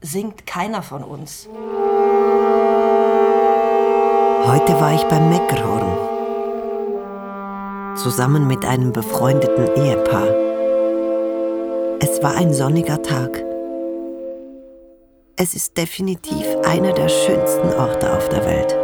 [0.00, 1.48] singt keiner von uns.
[4.44, 6.08] Heute war ich beim Meckerhorn.
[7.96, 10.28] Zusammen mit einem befreundeten Ehepaar.
[12.00, 13.44] Es war ein sonniger Tag.
[15.36, 18.79] Es ist definitiv einer der schönsten Orte auf der Welt.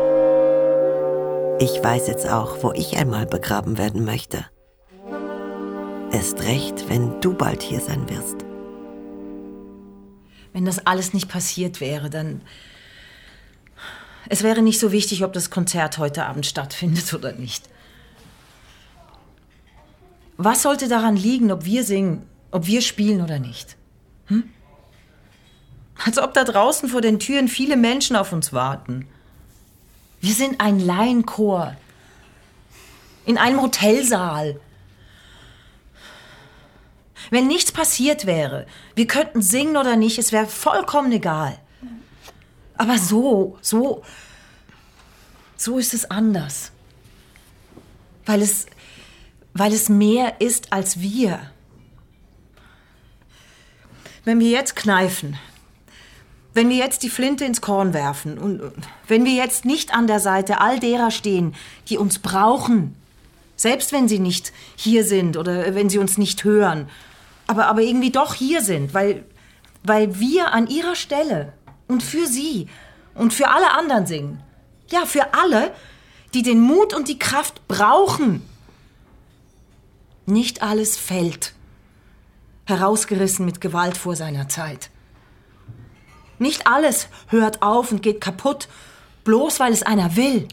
[1.59, 4.45] Ich weiß jetzt auch, wo ich einmal begraben werden möchte.
[6.13, 8.45] Erst recht, wenn du bald hier sein wirst.
[10.53, 12.43] Wenn das alles nicht passiert wäre, dann.
[14.29, 17.71] Es wäre nicht so wichtig, ob das Konzert heute Abend stattfindet oder nicht.
[20.37, 23.79] Was sollte daran liegen, ob wir singen, ob wir spielen oder nicht?
[24.27, 24.51] Hm?
[26.05, 29.09] Als ob da draußen vor den Türen viele Menschen auf uns warten.
[30.27, 31.77] Wir sind ein Laienchor.
[33.27, 34.61] In einem Hotelsaal.
[37.31, 41.57] Wenn nichts passiert wäre, wir könnten singen oder nicht, es wäre vollkommen egal.
[42.77, 44.03] Aber so, so,
[45.57, 46.73] so ist es anders.
[48.25, 48.67] Weil es,
[49.55, 51.53] weil es mehr ist als wir.
[54.25, 55.39] Wenn wir jetzt kneifen,
[56.57, 58.73] wenn wir jetzt die Flinte ins Korn werfen und
[59.09, 61.55] wenn wir jetzt nicht an der Seite all derer stehen,
[61.91, 62.97] die uns brauchen,
[63.57, 66.89] selbst wenn sie nicht hier sind oder wenn sie uns nicht hören,
[67.47, 69.23] aber, aber irgendwie doch hier sind, weil,
[69.83, 71.53] weil wir an ihrer Stelle
[71.89, 72.69] und für sie
[73.15, 74.43] und für alle anderen singen.
[74.89, 75.75] Ja, für alle,
[76.33, 78.41] die den Mut und die Kraft brauchen.
[80.25, 81.53] Nicht alles fällt,
[82.65, 84.89] herausgerissen mit Gewalt vor seiner Zeit.
[86.39, 88.69] Nicht alles hört auf und geht kaputt,
[89.25, 90.49] bloß weil es einer will.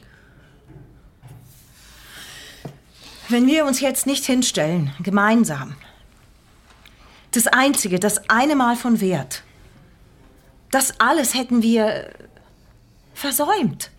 [3.30, 5.76] Wenn wir uns jetzt nicht hinstellen, gemeinsam,
[7.32, 9.44] das Einzige, das eine Mal von Wert.
[10.72, 12.12] Das alles hätten wir
[13.14, 13.92] versäumt.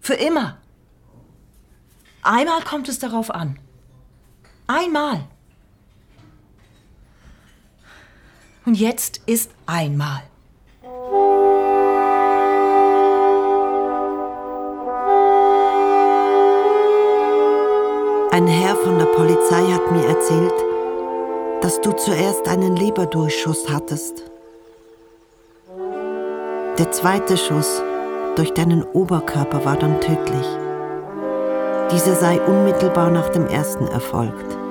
[0.00, 0.58] Für immer.
[2.22, 3.58] Einmal kommt es darauf an.
[4.66, 5.26] Einmal.
[8.64, 10.22] Und jetzt ist einmal.
[18.32, 20.52] Ein Herr von der Polizei hat mir erzählt,
[21.60, 24.24] dass du zuerst einen Leberdurchschuss hattest.
[26.78, 27.82] Der zweite Schuss
[28.34, 30.46] durch deinen Oberkörper war dann tödlich.
[31.92, 34.65] Dieser sei unmittelbar nach dem ersten erfolgt.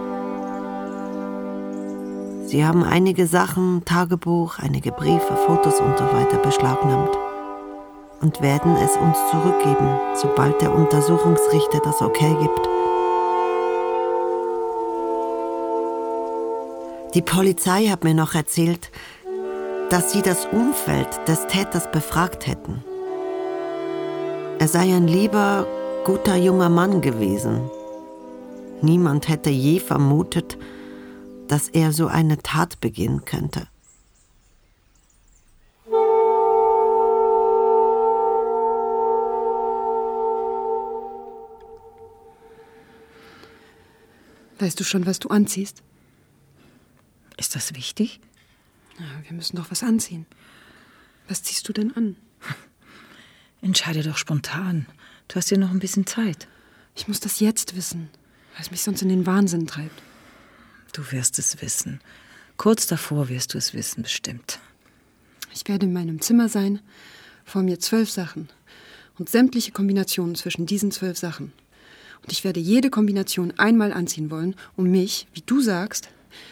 [2.56, 7.10] Sie haben einige Sachen, Tagebuch, einige Briefe, Fotos und so weiter beschlagnahmt
[8.22, 12.70] und werden es uns zurückgeben, sobald der Untersuchungsrichter das Okay gibt.
[17.14, 18.90] Die Polizei hat mir noch erzählt,
[19.90, 22.86] dass sie das Umfeld des Täters befragt hätten.
[24.60, 25.68] Er sei ein lieber,
[26.06, 27.70] guter junger Mann gewesen.
[28.82, 30.58] Niemand hätte je vermutet,
[31.48, 33.68] dass er so eine Tat begehen könnte.
[44.60, 45.84] Weißt du schon, was du anziehst?
[47.38, 48.22] Ist das wichtig?
[48.98, 50.26] Ja, wir müssen doch was anziehen.
[51.28, 52.16] Was ziehst du denn an?
[53.62, 54.86] Entscheide doch spontan.
[55.28, 56.48] Du hast ja noch ein bisschen Zeit.
[56.96, 58.10] Ich muss das jetzt wissen,
[58.54, 60.02] weil es mich sonst in den Wahnsinn treibt.
[60.96, 62.00] Du wirst es wissen.
[62.56, 64.60] Kurz davor wirst du es wissen, bestimmt.
[65.54, 66.80] Ich werde in meinem Zimmer sein,
[67.44, 68.48] vor mir zwölf Sachen
[69.20, 71.52] und sämtliche Kombinationen zwischen diesen zwölf Sachen.
[72.22, 76.08] Und ich werde jede Kombination einmal anziehen wollen, um mich, wie du sagst,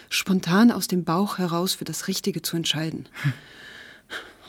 [0.10, 3.08] spontan aus dem Bauch heraus für das Richtige zu entscheiden.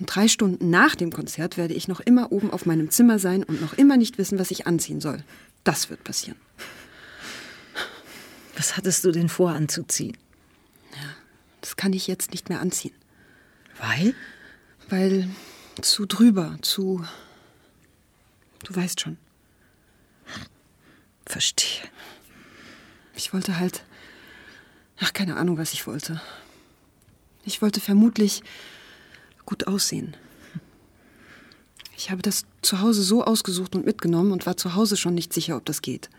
[0.01, 3.45] Und drei Stunden nach dem Konzert werde ich noch immer oben auf meinem Zimmer sein
[3.45, 5.23] und noch immer nicht wissen, was ich anziehen soll.
[5.63, 6.44] Das wird passieren.
[8.57, 10.17] Was hattest du denn vor anzuziehen?
[10.93, 11.11] Ja,
[11.61, 12.95] das kann ich jetzt nicht mehr anziehen.
[13.81, 14.15] Weil?
[14.89, 15.29] Weil
[15.81, 17.05] zu drüber, zu.
[18.65, 19.19] Du weißt schon.
[21.27, 21.83] Verstehe.
[23.15, 23.85] Ich wollte halt
[25.01, 26.21] Ach, keine Ahnung, was ich wollte.
[27.45, 28.43] Ich wollte vermutlich
[29.45, 30.17] gut aussehen.
[31.97, 35.33] Ich habe das zu Hause so ausgesucht und mitgenommen und war zu Hause schon nicht
[35.33, 36.11] sicher, ob das geht.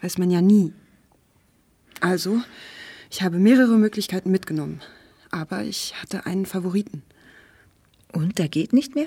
[0.00, 0.72] Weiß man ja nie.
[2.02, 2.42] Also,
[3.10, 4.80] ich habe mehrere Möglichkeiten mitgenommen.
[5.30, 7.02] Aber ich hatte einen Favoriten.
[8.12, 9.06] Und der geht nicht mehr?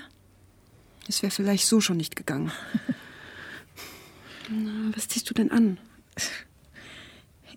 [1.08, 2.54] Es wäre vielleicht so schon nicht gegangen.
[4.50, 5.78] Na, was ziehst du denn an?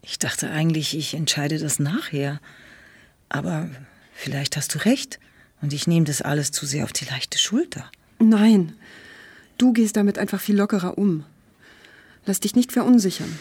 [0.03, 2.41] Ich dachte eigentlich, ich entscheide das nachher.
[3.29, 3.71] Aber
[4.13, 5.21] vielleicht hast du recht
[5.63, 7.89] und ich nehme das alles zu sehr auf die leichte Schulter.
[8.19, 8.75] Nein.
[9.57, 11.25] Du gehst damit einfach viel lockerer um.
[12.27, 13.39] Lass dich nicht verunsichern.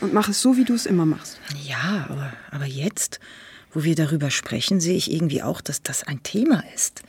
[0.00, 1.40] Und mach es so, wie du es immer machst.
[1.64, 3.18] Ja, aber, aber jetzt,
[3.72, 7.02] wo wir darüber sprechen, sehe ich irgendwie auch, dass das ein Thema ist.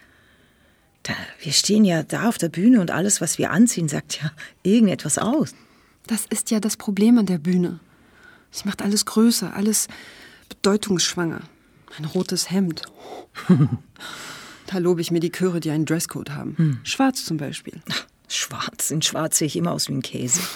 [1.04, 4.32] Da, wir stehen ja da auf der Bühne und alles, was wir anziehen, sagt ja
[4.64, 5.54] irgendetwas aus.
[6.08, 7.80] Das ist ja das Problem an der Bühne.
[8.52, 9.88] Sie macht alles größer, alles
[10.50, 11.42] bedeutungsschwanger.
[11.98, 12.84] Ein rotes Hemd.
[14.68, 16.58] da lobe ich mir die Chöre, die einen Dresscode haben.
[16.58, 16.80] Hm.
[16.84, 17.82] Schwarz zum Beispiel.
[18.28, 20.42] Schwarz, in Schwarz sehe ich immer aus wie ein Käse.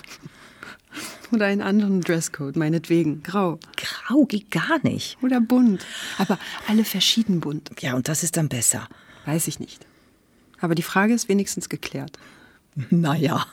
[1.32, 3.24] Oder einen anderen Dresscode, meinetwegen.
[3.24, 3.60] Grau.
[3.76, 5.18] Grau geht gar nicht.
[5.22, 5.86] Oder bunt.
[6.18, 7.72] Aber alle verschieden bunt.
[7.80, 8.88] Ja, und das ist dann besser.
[9.26, 9.86] Weiß ich nicht.
[10.60, 12.18] Aber die Frage ist wenigstens geklärt.
[12.89, 13.46] Naja.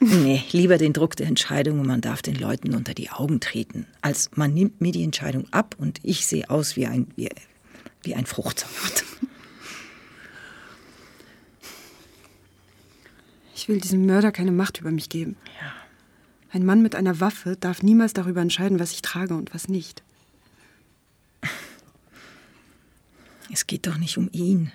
[0.00, 3.86] nee, lieber den Druck der Entscheidung und man darf den Leuten unter die Augen treten,
[4.00, 7.28] als man nimmt mir die Entscheidung ab und ich sehe aus wie ein, wie,
[8.02, 9.04] wie ein Fruchtsalat.
[13.54, 15.36] Ich will diesem Mörder keine Macht über mich geben.
[15.60, 15.72] Ja.
[16.50, 20.02] Ein Mann mit einer Waffe darf niemals darüber entscheiden, was ich trage und was nicht.
[23.52, 24.72] Es geht doch nicht um ihn.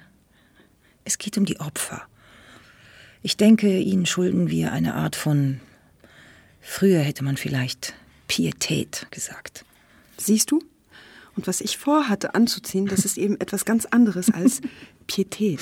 [1.04, 2.04] Es geht um die Opfer.
[3.22, 5.60] Ich denke, ihnen schulden wir eine Art von.
[6.62, 7.94] Früher hätte man vielleicht
[8.28, 9.66] Pietät gesagt.
[10.18, 10.64] Siehst du?
[11.36, 14.62] Und was ich vorhatte anzuziehen, das ist eben etwas ganz anderes als
[15.08, 15.60] Pietät.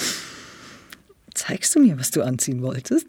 [1.38, 3.06] Zeigst du mir, was du anziehen wolltest?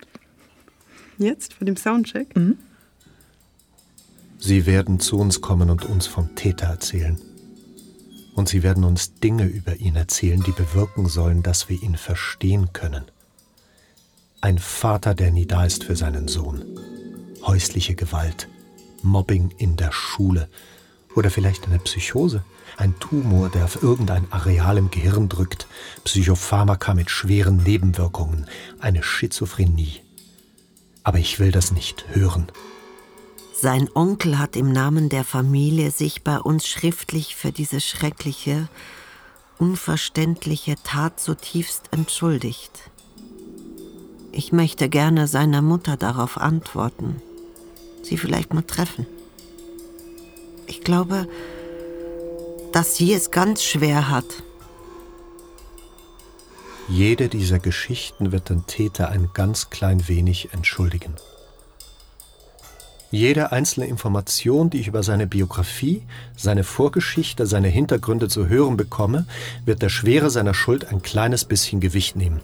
[1.16, 2.36] Jetzt, vor dem Soundcheck?
[2.36, 2.58] Mhm.
[4.38, 7.18] Sie werden zu uns kommen und uns vom Täter erzählen.
[8.34, 12.74] Und sie werden uns Dinge über ihn erzählen, die bewirken sollen, dass wir ihn verstehen
[12.74, 13.06] können.
[14.42, 16.78] Ein Vater, der nie da ist für seinen Sohn.
[17.42, 18.46] Häusliche Gewalt.
[19.02, 20.50] Mobbing in der Schule.
[21.16, 22.44] Oder vielleicht eine Psychose.
[22.78, 25.66] Ein Tumor, der auf irgendein Areal im Gehirn drückt.
[26.04, 28.46] Psychopharmaka mit schweren Nebenwirkungen.
[28.78, 30.00] Eine Schizophrenie.
[31.02, 32.46] Aber ich will das nicht hören.
[33.52, 38.68] Sein Onkel hat im Namen der Familie sich bei uns schriftlich für diese schreckliche,
[39.58, 42.70] unverständliche Tat zutiefst entschuldigt.
[44.30, 47.20] Ich möchte gerne seiner Mutter darauf antworten,
[48.04, 49.04] sie vielleicht mal treffen.
[50.68, 51.26] Ich glaube,
[52.72, 54.42] dass sie es ganz schwer hat.
[56.88, 61.14] Jede dieser Geschichten wird den Täter ein ganz klein wenig entschuldigen.
[63.10, 66.02] Jede einzelne Information, die ich über seine Biografie,
[66.36, 69.26] seine Vorgeschichte, seine Hintergründe zu hören bekomme,
[69.64, 72.40] wird der Schwere seiner Schuld ein kleines bisschen Gewicht nehmen.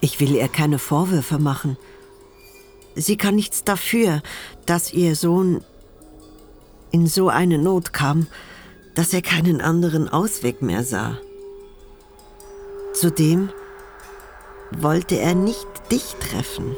[0.00, 1.76] Ich will ihr keine Vorwürfe machen.
[2.96, 4.22] Sie kann nichts dafür,
[4.66, 5.62] dass ihr Sohn
[6.90, 8.26] in so eine Not kam,
[9.00, 11.16] dass er keinen anderen Ausweg mehr sah.
[12.92, 13.48] Zudem
[14.72, 16.76] wollte er nicht dich treffen.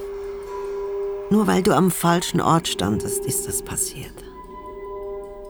[1.31, 4.15] Nur weil du am falschen Ort standest, ist das passiert.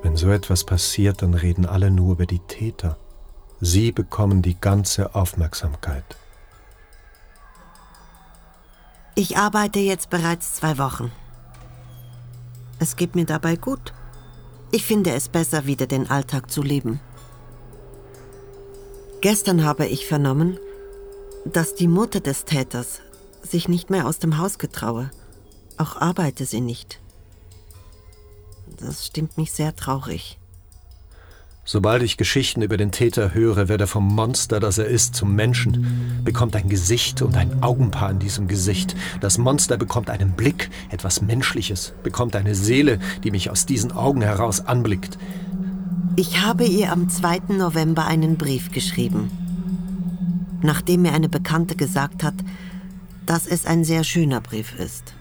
[0.03, 2.97] Wenn so etwas passiert, dann reden alle nur über die Täter.
[3.61, 6.16] Sie bekommen die ganze Aufmerksamkeit.
[9.14, 11.12] Ich arbeite jetzt bereits zwei Wochen.
[12.79, 13.93] Es geht mir dabei gut.
[14.75, 16.99] Ich finde es besser, wieder den Alltag zu leben.
[19.20, 20.59] Gestern habe ich vernommen,
[21.45, 23.01] dass die Mutter des Täters
[23.43, 25.11] sich nicht mehr aus dem Haus getraue.
[25.77, 27.01] Auch arbeite sie nicht.
[28.79, 30.39] Das stimmt mich sehr traurig.
[31.65, 35.37] Sobald ich Geschichten über den Täter höre, wird er vom Monster, das er ist, zum
[35.37, 38.97] Menschen, bekommt ein Gesicht und ein Augenpaar in diesem Gesicht.
[39.21, 44.23] Das Monster bekommt einen Blick, etwas Menschliches, bekommt eine Seele, die mich aus diesen Augen
[44.23, 45.19] heraus anblickt.
[46.17, 47.55] Ich habe ihr am 2.
[47.57, 49.31] November einen Brief geschrieben,
[50.63, 52.35] nachdem mir eine Bekannte gesagt hat,
[53.25, 55.15] dass es ein sehr schöner Brief ist.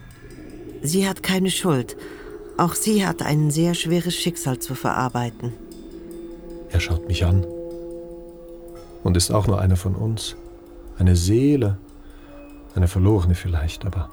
[0.82, 1.96] Sie hat keine Schuld.
[2.58, 5.52] Auch sie hat ein sehr schweres Schicksal zu verarbeiten.
[6.72, 7.44] Er schaut mich an
[9.04, 10.36] und ist auch nur einer von uns.
[10.98, 11.78] Eine Seele,
[12.74, 14.10] eine verlorene vielleicht, aber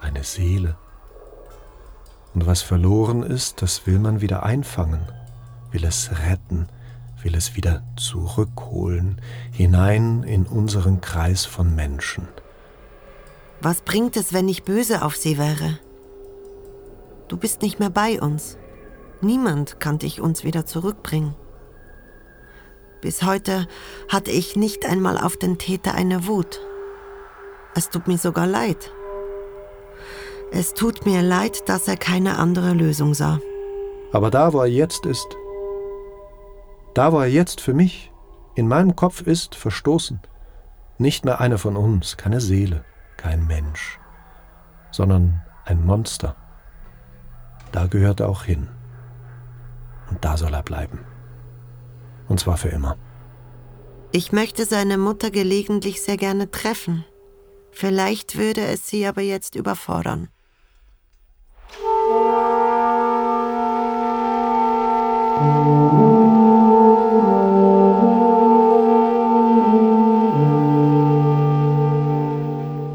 [0.00, 0.76] eine Seele.
[2.34, 5.00] Und was verloren ist, das will man wieder einfangen,
[5.70, 6.68] will es retten,
[7.22, 9.20] will es wieder zurückholen,
[9.50, 12.28] hinein in unseren Kreis von Menschen.
[13.60, 15.78] Was bringt es, wenn ich böse auf sie wäre?
[17.26, 18.56] Du bist nicht mehr bei uns.
[19.20, 21.34] Niemand kann dich uns wieder zurückbringen.
[23.00, 23.66] Bis heute
[24.08, 26.60] hatte ich nicht einmal auf den Täter eine Wut.
[27.74, 28.92] Es tut mir sogar leid.
[30.50, 33.38] Es tut mir leid, dass er keine andere Lösung sah.
[34.12, 35.28] Aber da, wo er jetzt ist,
[36.94, 38.12] da, wo er jetzt für mich
[38.54, 40.20] in meinem Kopf ist, verstoßen,
[41.00, 42.84] Nicht mehr einer von uns, keine Seele,
[43.16, 44.00] kein Mensch,
[44.90, 46.34] sondern ein Monster.
[47.70, 48.68] Da gehört er auch hin.
[50.10, 51.00] Und da soll er bleiben.
[52.28, 52.96] Und zwar für immer.
[54.12, 57.04] Ich möchte seine Mutter gelegentlich sehr gerne treffen.
[57.70, 60.28] Vielleicht würde es sie aber jetzt überfordern.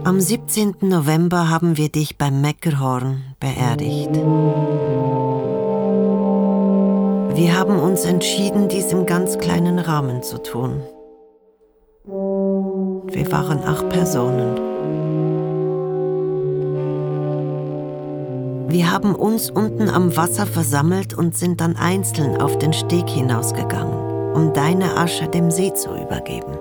[0.03, 0.75] Am 17.
[0.81, 4.11] November haben wir dich beim Meckerhorn beerdigt.
[7.83, 10.81] Uns entschieden, dies im ganz kleinen Rahmen zu tun.
[12.05, 14.55] Wir waren acht Personen.
[18.69, 24.33] Wir haben uns unten am Wasser versammelt und sind dann einzeln auf den Steg hinausgegangen,
[24.33, 26.57] um deine Asche dem See zu übergeben.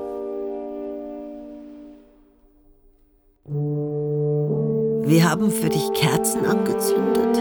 [5.06, 7.38] Wir haben für dich Kerzen angezündet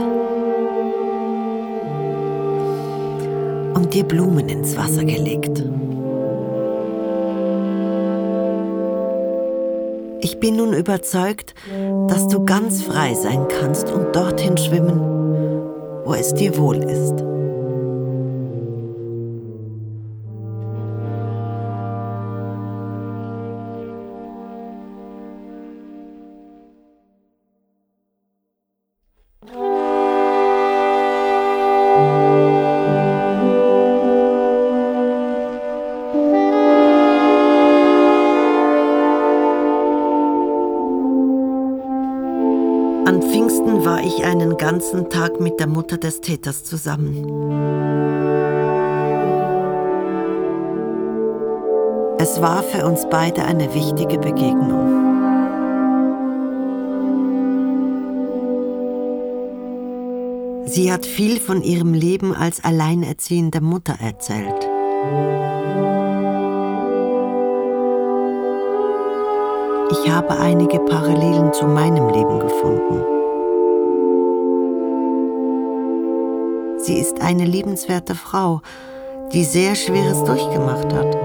[3.81, 5.63] und dir Blumen ins Wasser gelegt.
[10.19, 11.55] Ich bin nun überzeugt,
[12.07, 14.99] dass du ganz frei sein kannst und dorthin schwimmen,
[16.05, 17.30] wo es dir wohl ist.
[45.61, 47.23] Der Mutter des Täters zusammen.
[52.17, 54.87] Es war für uns beide eine wichtige Begegnung.
[60.65, 64.67] Sie hat viel von ihrem Leben als alleinerziehende Mutter erzählt.
[69.91, 73.20] Ich habe einige Parallelen zu meinem Leben gefunden.
[76.83, 78.61] Sie ist eine liebenswerte Frau,
[79.33, 81.15] die sehr Schweres durchgemacht hat.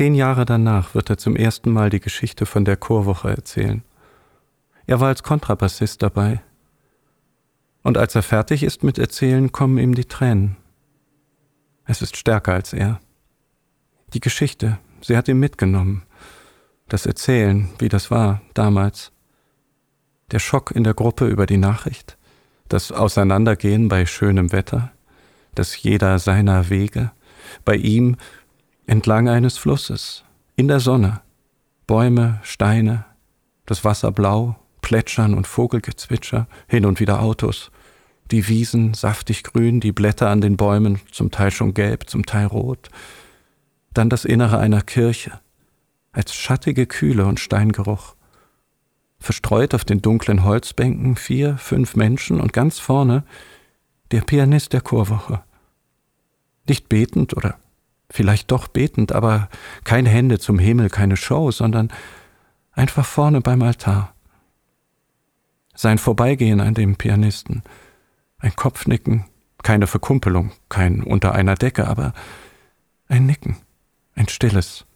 [0.00, 3.82] Zehn Jahre danach wird er zum ersten Mal die Geschichte von der Chorwoche erzählen.
[4.86, 6.40] Er war als Kontrabassist dabei.
[7.82, 10.56] Und als er fertig ist mit Erzählen, kommen ihm die Tränen.
[11.84, 12.98] Es ist stärker als er.
[14.14, 16.04] Die Geschichte, sie hat ihn mitgenommen.
[16.88, 19.12] Das Erzählen, wie das war damals.
[20.30, 22.16] Der Schock in der Gruppe über die Nachricht.
[22.68, 24.92] Das Auseinandergehen bei schönem Wetter.
[25.54, 27.12] Das jeder seiner Wege.
[27.66, 28.16] Bei ihm
[28.90, 30.24] entlang eines Flusses,
[30.56, 31.20] in der Sonne,
[31.86, 33.04] Bäume, Steine,
[33.64, 37.70] das Wasser blau, Plätschern und Vogelgezwitscher, hin und wieder Autos,
[38.32, 42.46] die Wiesen saftig grün, die Blätter an den Bäumen zum Teil schon gelb, zum Teil
[42.46, 42.88] rot,
[43.94, 45.38] dann das Innere einer Kirche,
[46.10, 48.16] als schattige Kühle und Steingeruch.
[49.20, 53.22] Verstreut auf den dunklen Holzbänken vier, fünf Menschen und ganz vorne
[54.10, 55.44] der Pianist der Chorwoche.
[56.66, 57.56] Nicht betend oder
[58.10, 59.48] vielleicht doch betend, aber
[59.84, 61.88] keine Hände zum Himmel, keine Show, sondern
[62.72, 64.14] einfach vorne beim Altar.
[65.74, 67.62] Sein Vorbeigehen an dem Pianisten,
[68.38, 69.24] ein Kopfnicken,
[69.62, 72.12] keine Verkumpelung, kein unter einer Decke, aber
[73.08, 73.56] ein Nicken,
[74.14, 74.86] ein stilles.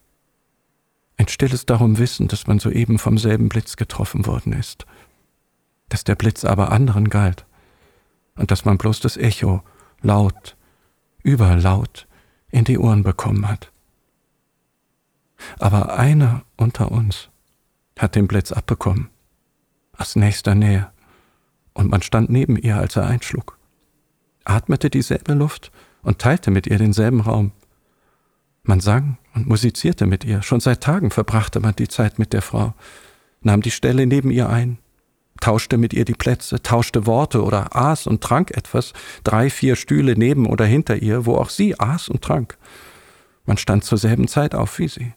[1.17, 4.85] Ein stilles darum Wissen, dass man soeben vom selben Blitz getroffen worden ist,
[5.89, 7.47] dass der Blitz aber anderen galt
[8.37, 9.63] und dass man bloß das Echo
[10.01, 10.57] laut,
[11.23, 12.09] überlaut,
[12.55, 13.73] in die Ohren bekommen hat.
[15.59, 17.29] Aber einer unter uns
[17.99, 19.09] hat den Blitz abbekommen,
[19.97, 20.91] aus nächster Nähe,
[21.73, 23.59] und man stand neben ihr, als er einschlug,
[24.45, 27.51] atmete dieselbe Luft und teilte mit ihr denselben Raum.
[28.63, 32.43] Man sang und musizierte mit ihr, schon seit Tagen verbrachte man die Zeit mit der
[32.43, 32.75] Frau,
[33.41, 34.79] nahm die Stelle neben ihr ein,
[35.41, 38.93] tauschte mit ihr die Plätze, tauschte Worte oder aß und trank etwas,
[39.25, 42.57] drei, vier Stühle neben oder hinter ihr, wo auch sie aß und trank.
[43.45, 45.13] Man stand zur selben Zeit auf wie sie.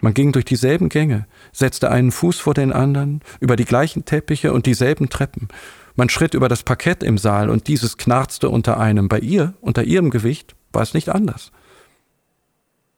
[0.00, 4.52] Man ging durch dieselben Gänge, setzte einen Fuß vor den anderen, über die gleichen Teppiche
[4.52, 5.48] und dieselben Treppen.
[5.94, 9.08] Man schritt über das Parkett im Saal und dieses knarzte unter einem.
[9.08, 11.52] Bei ihr, unter ihrem Gewicht, war es nicht anders.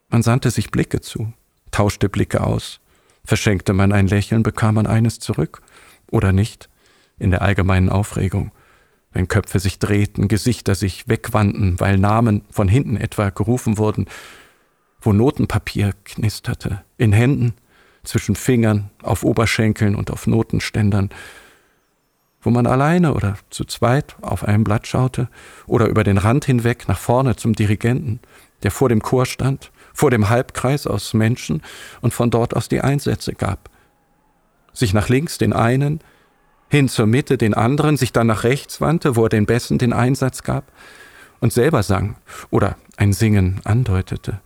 [0.08, 1.32] Man sandte sich Blicke zu,
[1.70, 2.80] tauschte Blicke aus.
[3.24, 5.60] Verschenkte man ein Lächeln, bekam man eines zurück.
[6.10, 6.68] Oder nicht,
[7.18, 8.52] in der allgemeinen Aufregung.
[9.12, 14.06] Wenn Köpfe sich drehten, Gesichter sich wegwandten, weil Namen von hinten etwa gerufen wurden,
[15.00, 17.54] wo Notenpapier knisterte, in Händen,
[18.04, 21.10] zwischen Fingern, auf Oberschenkeln und auf Notenständern,
[22.40, 25.28] wo man alleine oder zu zweit auf einem Blatt schaute
[25.66, 28.20] oder über den Rand hinweg nach vorne zum Dirigenten,
[28.62, 31.62] der vor dem Chor stand, vor dem Halbkreis aus Menschen
[32.00, 33.70] und von dort aus die Einsätze gab.
[34.76, 36.00] Sich nach links den einen,
[36.68, 39.94] hin zur Mitte den anderen, sich dann nach rechts wandte, wo er den Besten den
[39.94, 40.70] Einsatz gab
[41.40, 42.16] und selber sang
[42.50, 44.40] oder ein Singen andeutete.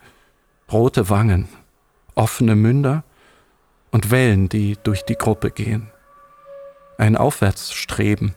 [0.70, 1.48] Rote Wangen,
[2.14, 3.02] offene Münder
[3.90, 5.90] und Wellen, die durch die Gruppe gehen.
[6.96, 8.34] Ein Aufwärtsstreben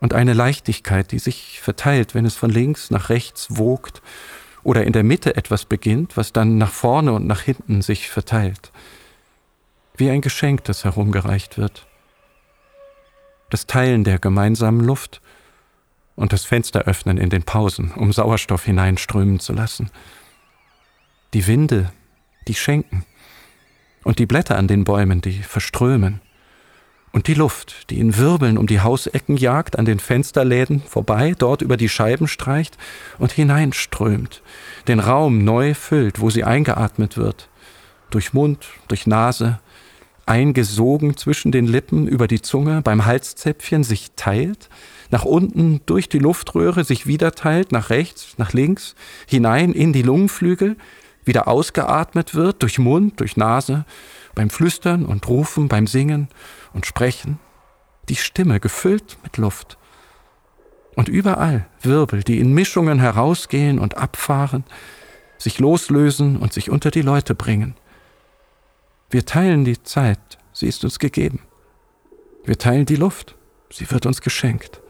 [0.00, 4.02] und eine Leichtigkeit, die sich verteilt, wenn es von links nach rechts wogt
[4.62, 8.72] oder in der Mitte etwas beginnt, was dann nach vorne und nach hinten sich verteilt.
[9.96, 11.86] Wie ein Geschenk, das herumgereicht wird.
[13.50, 15.20] Das Teilen der gemeinsamen Luft
[16.16, 19.90] und das Fenster öffnen in den Pausen, um Sauerstoff hineinströmen zu lassen.
[21.32, 21.92] Die Winde,
[22.48, 23.04] die schenken.
[24.02, 26.20] Und die Blätter an den Bäumen, die verströmen.
[27.12, 31.62] Und die Luft, die in Wirbeln um die Hausecken jagt, an den Fensterläden vorbei, dort
[31.62, 32.76] über die Scheiben streicht
[33.18, 34.42] und hineinströmt,
[34.88, 37.48] den Raum neu füllt, wo sie eingeatmet wird,
[38.10, 39.60] durch Mund, durch Nase,
[40.26, 44.68] eingesogen zwischen den Lippen über die Zunge, beim Halszäpfchen sich teilt,
[45.10, 48.94] nach unten durch die Luftröhre sich wieder teilt, nach rechts, nach links,
[49.26, 50.76] hinein in die Lungenflügel,
[51.24, 53.84] wieder ausgeatmet wird, durch Mund, durch Nase,
[54.34, 56.28] beim Flüstern und Rufen, beim Singen
[56.72, 57.38] und Sprechen,
[58.08, 59.78] die Stimme gefüllt mit Luft.
[60.96, 64.64] Und überall Wirbel, die in Mischungen herausgehen und abfahren,
[65.38, 67.74] sich loslösen und sich unter die Leute bringen.
[69.10, 71.40] Wir teilen die Zeit, sie ist uns gegeben.
[72.44, 73.36] Wir teilen die Luft,
[73.70, 74.80] sie wird uns geschenkt.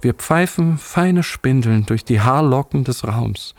[0.00, 3.54] Wir pfeifen feine Spindeln durch die Haarlocken des Raums.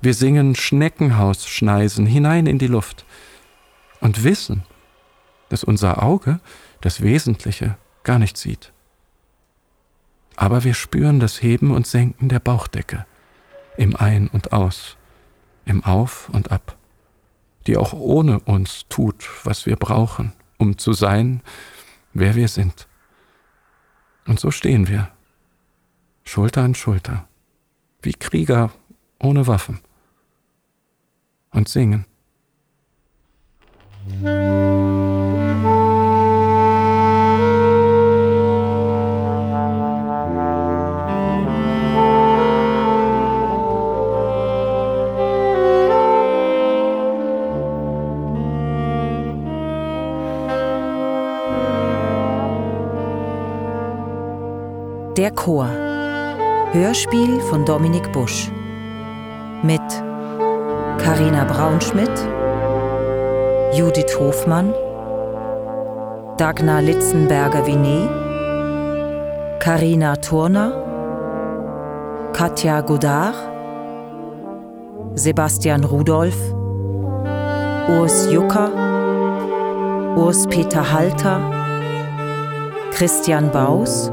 [0.00, 3.04] Wir singen Schneckenhausschneisen hinein in die Luft
[4.00, 4.62] und wissen,
[5.48, 6.40] dass unser Auge
[6.80, 8.72] das Wesentliche gar nicht sieht.
[10.36, 13.04] Aber wir spüren das Heben und Senken der Bauchdecke
[13.76, 14.96] im Ein und Aus,
[15.64, 16.77] im Auf und Ab,
[17.68, 21.42] die auch ohne uns tut, was wir brauchen, um zu sein,
[22.14, 22.88] wer wir sind.
[24.26, 25.10] Und so stehen wir,
[26.24, 27.28] Schulter an Schulter,
[28.02, 28.72] wie Krieger
[29.20, 29.80] ohne Waffen,
[31.50, 32.06] und singen.
[55.18, 55.66] Der Chor.
[56.70, 58.52] Hörspiel von Dominik Busch.
[59.64, 59.80] Mit
[61.02, 62.08] Karina Braunschmidt,
[63.72, 64.72] Judith Hofmann,
[66.36, 68.08] Dagnar Litzenberger-Vinet,
[69.58, 70.70] Karina Turner,
[72.32, 73.34] Katja Godard,
[75.16, 76.54] Sebastian Rudolph,
[77.88, 78.70] Urs Jucker,
[80.16, 81.40] Urs Peter Halter,
[82.92, 84.12] Christian Baus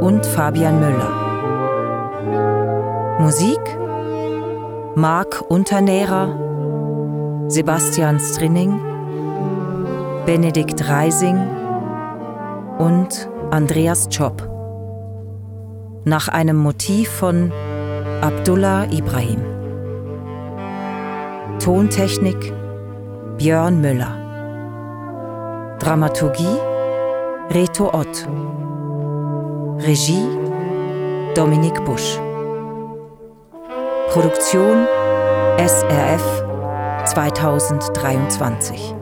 [0.00, 1.18] und Fabian Müller.
[3.20, 3.60] Musik
[4.94, 6.36] Marc Unternährer,
[7.48, 8.80] Sebastian Strinning,
[10.26, 11.38] Benedikt Reising
[12.78, 14.48] und Andreas Chopp.
[16.04, 17.52] Nach einem Motiv von
[18.20, 19.40] Abdullah Ibrahim.
[21.58, 22.52] Tontechnik
[23.36, 24.16] Björn Müller.
[25.80, 26.58] Dramaturgie
[27.50, 28.28] Reto Ott.
[29.80, 30.26] Regie
[31.34, 32.18] Dominik Busch.
[34.10, 34.86] Produktion
[35.58, 36.42] SRF
[37.06, 38.97] 2023.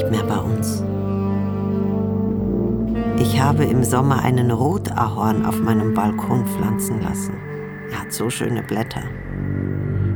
[0.00, 0.82] nicht mehr bei uns.
[3.20, 7.34] Ich habe im Sommer einen Rotahorn auf meinem Balkon pflanzen lassen.
[7.90, 9.02] Er hat so schöne Blätter.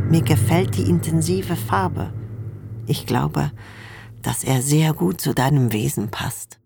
[0.08, 2.12] Mir gefällt die intensive Farbe.
[2.86, 3.50] Ich glaube,
[4.22, 6.58] dass er sehr gut zu deinem Wesen passt.